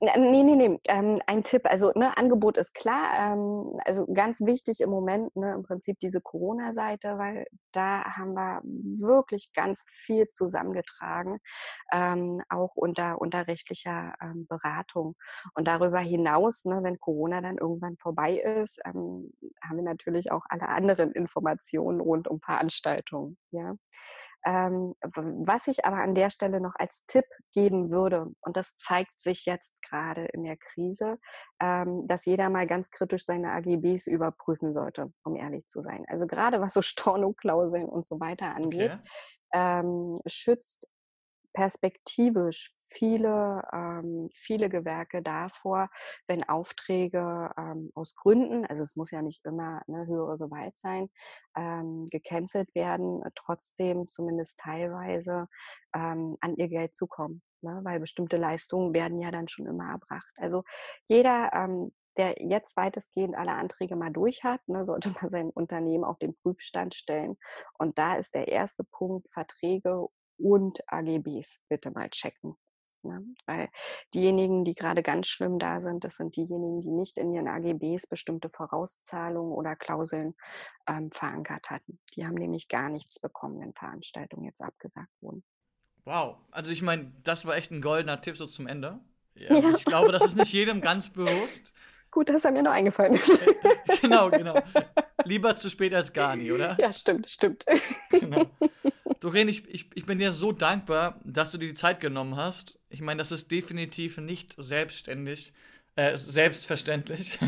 Nee, 0.00 0.44
nee, 0.44 0.54
nee. 0.54 0.78
Ähm, 0.86 1.18
ein 1.26 1.42
Tipp. 1.42 1.62
Also, 1.64 1.90
ne, 1.96 2.16
Angebot 2.16 2.56
ist 2.56 2.72
klar. 2.72 3.32
Ähm, 3.32 3.80
also 3.84 4.06
ganz 4.06 4.40
wichtig 4.40 4.80
im 4.80 4.90
Moment, 4.90 5.34
ne, 5.34 5.52
im 5.54 5.64
Prinzip 5.64 5.98
diese 5.98 6.20
Corona-Seite, 6.20 7.18
weil 7.18 7.46
da 7.72 8.04
haben 8.04 8.34
wir 8.34 8.60
wirklich 8.62 9.52
ganz 9.54 9.84
viel 9.88 10.28
zusammengetragen, 10.28 11.40
ähm, 11.92 12.42
auch 12.48 12.76
unter, 12.76 13.20
unter 13.20 13.48
rechtlicher 13.48 14.14
ähm, 14.22 14.46
Beratung. 14.48 15.16
Und 15.54 15.66
darüber 15.66 15.98
hinaus, 15.98 16.64
ne, 16.64 16.78
wenn 16.84 17.00
Corona 17.00 17.40
dann 17.40 17.58
irgendwann 17.58 17.96
vorbei 17.98 18.36
ist, 18.36 18.80
ähm, 18.84 19.32
haben 19.60 19.76
wir 19.76 19.82
natürlich 19.82 20.30
auch 20.30 20.44
alle 20.48 20.68
anderen 20.68 21.10
Informationen 21.10 22.00
rund 22.00 22.28
um 22.28 22.40
Veranstaltungen. 22.40 23.36
Ja. 23.50 23.74
Ähm, 24.44 24.94
was 25.02 25.66
ich 25.66 25.84
aber 25.84 25.98
an 25.98 26.14
der 26.14 26.30
Stelle 26.30 26.60
noch 26.60 26.74
als 26.76 27.04
Tipp 27.06 27.24
geben 27.52 27.90
würde, 27.90 28.26
und 28.40 28.56
das 28.56 28.76
zeigt 28.76 29.20
sich 29.20 29.44
jetzt 29.46 29.72
gerade 29.82 30.26
in 30.26 30.44
der 30.44 30.56
Krise, 30.56 31.18
ähm, 31.60 32.06
dass 32.06 32.24
jeder 32.24 32.48
mal 32.50 32.66
ganz 32.66 32.90
kritisch 32.90 33.24
seine 33.24 33.52
AGBs 33.52 34.06
überprüfen 34.06 34.72
sollte, 34.72 35.12
um 35.24 35.36
ehrlich 35.36 35.66
zu 35.66 35.80
sein. 35.80 36.04
Also 36.08 36.26
gerade 36.26 36.60
was 36.60 36.74
so 36.74 36.82
Stornoklauseln 36.82 37.88
und 37.88 38.06
so 38.06 38.20
weiter 38.20 38.54
angeht, 38.54 38.92
okay. 38.92 39.08
ähm, 39.52 40.20
schützt 40.26 40.90
perspektivisch 41.58 42.72
viele, 42.78 43.62
ähm, 43.72 44.30
viele 44.32 44.68
Gewerke 44.68 45.22
davor, 45.22 45.90
wenn 46.28 46.48
Aufträge 46.48 47.50
ähm, 47.58 47.90
aus 47.96 48.14
Gründen, 48.14 48.64
also 48.64 48.82
es 48.82 48.94
muss 48.94 49.10
ja 49.10 49.22
nicht 49.22 49.44
immer 49.44 49.82
eine 49.88 50.06
höhere 50.06 50.38
Gewalt 50.38 50.78
sein, 50.78 51.08
ähm, 51.56 52.06
gecancelt 52.12 52.72
werden, 52.76 53.24
trotzdem 53.34 54.06
zumindest 54.06 54.60
teilweise 54.60 55.48
ähm, 55.96 56.36
an 56.40 56.54
ihr 56.54 56.68
Geld 56.68 56.94
zu 56.94 57.08
kommen. 57.08 57.42
Ne? 57.60 57.80
Weil 57.82 57.98
bestimmte 57.98 58.36
Leistungen 58.36 58.94
werden 58.94 59.20
ja 59.20 59.32
dann 59.32 59.48
schon 59.48 59.66
immer 59.66 59.90
erbracht. 59.90 60.32
Also 60.36 60.62
jeder, 61.08 61.50
ähm, 61.52 61.90
der 62.18 62.36
jetzt 62.40 62.76
weitestgehend 62.76 63.36
alle 63.36 63.52
Anträge 63.52 63.96
mal 63.96 64.12
durch 64.12 64.44
hat, 64.44 64.60
ne, 64.68 64.84
sollte 64.84 65.10
man 65.20 65.28
sein 65.28 65.50
Unternehmen 65.50 66.04
auf 66.04 66.18
den 66.18 66.36
Prüfstand 66.36 66.94
stellen. 66.94 67.36
Und 67.80 67.98
da 67.98 68.14
ist 68.14 68.36
der 68.36 68.46
erste 68.46 68.84
Punkt 68.84 69.26
Verträge 69.32 70.06
und 70.38 70.80
AGBs 70.86 71.60
bitte 71.68 71.90
mal 71.90 72.08
checken. 72.10 72.56
Ne? 73.02 73.24
Weil 73.46 73.68
diejenigen, 74.12 74.64
die 74.64 74.74
gerade 74.74 75.02
ganz 75.02 75.28
schlimm 75.28 75.58
da 75.58 75.80
sind, 75.80 76.04
das 76.04 76.16
sind 76.16 76.36
diejenigen, 76.36 76.80
die 76.80 76.90
nicht 76.90 77.16
in 77.18 77.32
ihren 77.32 77.48
AGBs 77.48 78.06
bestimmte 78.08 78.50
Vorauszahlungen 78.50 79.52
oder 79.52 79.76
Klauseln 79.76 80.34
ähm, 80.88 81.10
verankert 81.12 81.70
hatten. 81.70 82.00
Die 82.14 82.26
haben 82.26 82.34
nämlich 82.34 82.68
gar 82.68 82.88
nichts 82.88 83.20
bekommen, 83.20 83.60
wenn 83.60 83.72
Veranstaltungen 83.72 84.44
jetzt 84.44 84.62
abgesagt 84.62 85.12
wurden. 85.20 85.44
Wow, 86.04 86.38
also 86.50 86.70
ich 86.72 86.82
meine, 86.82 87.12
das 87.22 87.46
war 87.46 87.56
echt 87.56 87.70
ein 87.70 87.82
goldener 87.82 88.20
Tipp 88.20 88.36
so 88.36 88.46
zum 88.46 88.66
Ende. 88.66 89.00
Ja, 89.38 89.54
ja. 89.54 89.70
Ich 89.76 89.84
glaube, 89.84 90.10
das 90.10 90.24
ist 90.24 90.36
nicht 90.36 90.52
jedem 90.52 90.80
ganz 90.80 91.10
bewusst. 91.10 91.72
Gut, 92.18 92.30
dass 92.30 92.44
er 92.44 92.50
mir 92.50 92.64
noch 92.64 92.72
eingefallen 92.72 93.14
ist. 93.14 93.30
genau, 94.02 94.28
genau. 94.28 94.60
Lieber 95.24 95.54
zu 95.54 95.70
spät 95.70 95.94
als 95.94 96.12
gar 96.12 96.34
nie, 96.34 96.50
oder? 96.50 96.76
Ja, 96.80 96.92
stimmt, 96.92 97.30
stimmt. 97.30 97.64
Genau. 98.10 98.44
Doreen, 99.20 99.46
ich, 99.46 99.72
ich, 99.72 99.88
ich 99.94 100.04
bin 100.04 100.18
dir 100.18 100.32
so 100.32 100.50
dankbar, 100.50 101.20
dass 101.22 101.52
du 101.52 101.58
dir 101.58 101.68
die 101.68 101.74
Zeit 101.74 102.00
genommen 102.00 102.34
hast. 102.34 102.76
Ich 102.88 103.02
meine, 103.02 103.18
das 103.18 103.30
ist 103.30 103.52
definitiv 103.52 104.18
nicht 104.18 104.56
selbstständig, 104.58 105.52
äh, 105.94 106.16
selbstverständlich. 106.16 107.38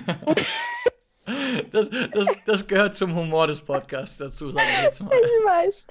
Das, 1.72 1.90
das, 2.12 2.28
das 2.44 2.66
gehört 2.68 2.96
zum 2.96 3.16
Humor 3.16 3.48
des 3.48 3.62
Podcasts 3.62 4.18
dazu, 4.18 4.52
sage 4.52 4.66
ich 4.72 4.82
jetzt 4.84 5.02
mal. 5.02 5.12
Ich 5.12 5.46
weiß. 5.46 5.86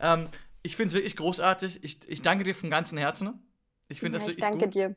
Ähm, 0.00 0.28
ich 0.62 0.76
finde 0.76 0.90
es 0.90 0.94
wirklich 0.94 1.16
großartig. 1.16 1.82
Ich, 1.82 1.98
ich 2.08 2.22
danke 2.22 2.44
dir 2.44 2.54
von 2.54 2.70
ganzem 2.70 2.98
Herzen. 2.98 3.44
Ich 3.88 3.98
finde 3.98 4.18
ja, 4.18 4.20
das 4.20 4.28
wirklich 4.28 4.44
ich 4.44 4.50
danke 4.50 4.66
gut. 4.66 4.74
dir. 4.74 4.96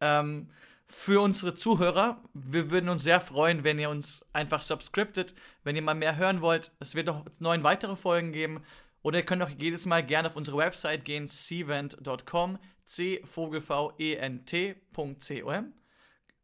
Ähm, 0.00 0.48
für 0.90 1.20
unsere 1.20 1.54
Zuhörer, 1.54 2.22
wir 2.34 2.70
würden 2.70 2.90
uns 2.90 3.04
sehr 3.04 3.20
freuen, 3.20 3.64
wenn 3.64 3.78
ihr 3.78 3.90
uns 3.90 4.24
einfach 4.32 4.62
subscriptet, 4.62 5.34
wenn 5.62 5.76
ihr 5.76 5.82
mal 5.82 5.94
mehr 5.94 6.16
hören 6.16 6.40
wollt. 6.40 6.72
Es 6.80 6.94
wird 6.94 7.06
noch 7.06 7.26
neun 7.38 7.62
weitere 7.62 7.96
Folgen 7.96 8.32
geben. 8.32 8.62
Oder 9.02 9.18
ihr 9.18 9.24
könnt 9.24 9.42
auch 9.42 9.48
jedes 9.48 9.86
Mal 9.86 10.04
gerne 10.04 10.28
auf 10.28 10.36
unsere 10.36 10.58
Website 10.58 11.04
gehen, 11.04 11.26
cvent.com, 11.26 12.58
c 12.84 13.22
vogelv 13.24 13.70
e 13.98 14.14
n 14.16 14.44
t.com. 14.44 15.16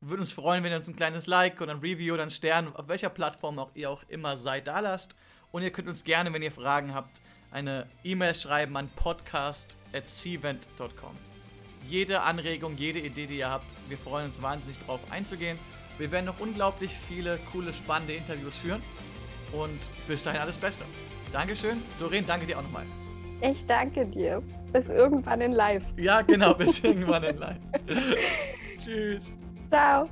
Würde 0.00 0.20
uns 0.20 0.32
freuen, 0.32 0.64
wenn 0.64 0.72
ihr 0.72 0.78
uns 0.78 0.88
ein 0.88 0.96
kleines 0.96 1.26
Like 1.26 1.60
oder 1.60 1.72
ein 1.72 1.80
Review 1.80 2.14
oder 2.14 2.22
einen 2.22 2.30
Stern, 2.30 2.74
auf 2.74 2.88
welcher 2.88 3.10
Plattform 3.10 3.58
auch 3.58 3.72
ihr 3.74 3.90
auch 3.90 4.04
immer 4.08 4.36
seid, 4.36 4.68
da 4.68 4.80
lasst. 4.80 5.16
Und 5.50 5.62
ihr 5.62 5.70
könnt 5.70 5.88
uns 5.88 6.04
gerne, 6.04 6.32
wenn 6.32 6.42
ihr 6.42 6.52
Fragen 6.52 6.94
habt, 6.94 7.20
eine 7.50 7.86
E-Mail 8.04 8.34
schreiben 8.34 8.76
an 8.76 8.88
podcast.cvent.com. 8.94 11.35
Jede 11.88 12.22
Anregung, 12.22 12.76
jede 12.76 12.98
Idee, 12.98 13.26
die 13.26 13.38
ihr 13.38 13.50
habt, 13.50 13.66
wir 13.88 13.96
freuen 13.96 14.26
uns 14.26 14.42
wahnsinnig 14.42 14.78
drauf 14.80 15.00
einzugehen. 15.10 15.58
Wir 15.98 16.10
werden 16.10 16.26
noch 16.26 16.40
unglaublich 16.40 16.92
viele 16.92 17.38
coole, 17.52 17.72
spannende 17.72 18.14
Interviews 18.14 18.56
führen. 18.56 18.82
Und 19.52 19.78
bis 20.06 20.22
dahin 20.22 20.40
alles 20.40 20.56
Beste. 20.56 20.84
Dankeschön. 21.32 21.80
Doreen, 21.98 22.24
danke 22.26 22.46
dir 22.46 22.58
auch 22.58 22.62
nochmal. 22.62 22.84
Ich 23.40 23.64
danke 23.66 24.06
dir. 24.06 24.42
Bis 24.72 24.88
irgendwann 24.88 25.40
in 25.40 25.52
live. 25.52 25.84
Ja, 25.96 26.22
genau, 26.22 26.54
bis 26.54 26.80
irgendwann 26.84 27.24
in 27.24 27.36
live. 27.38 27.58
Tschüss. 28.82 29.32
Ciao. 29.70 30.08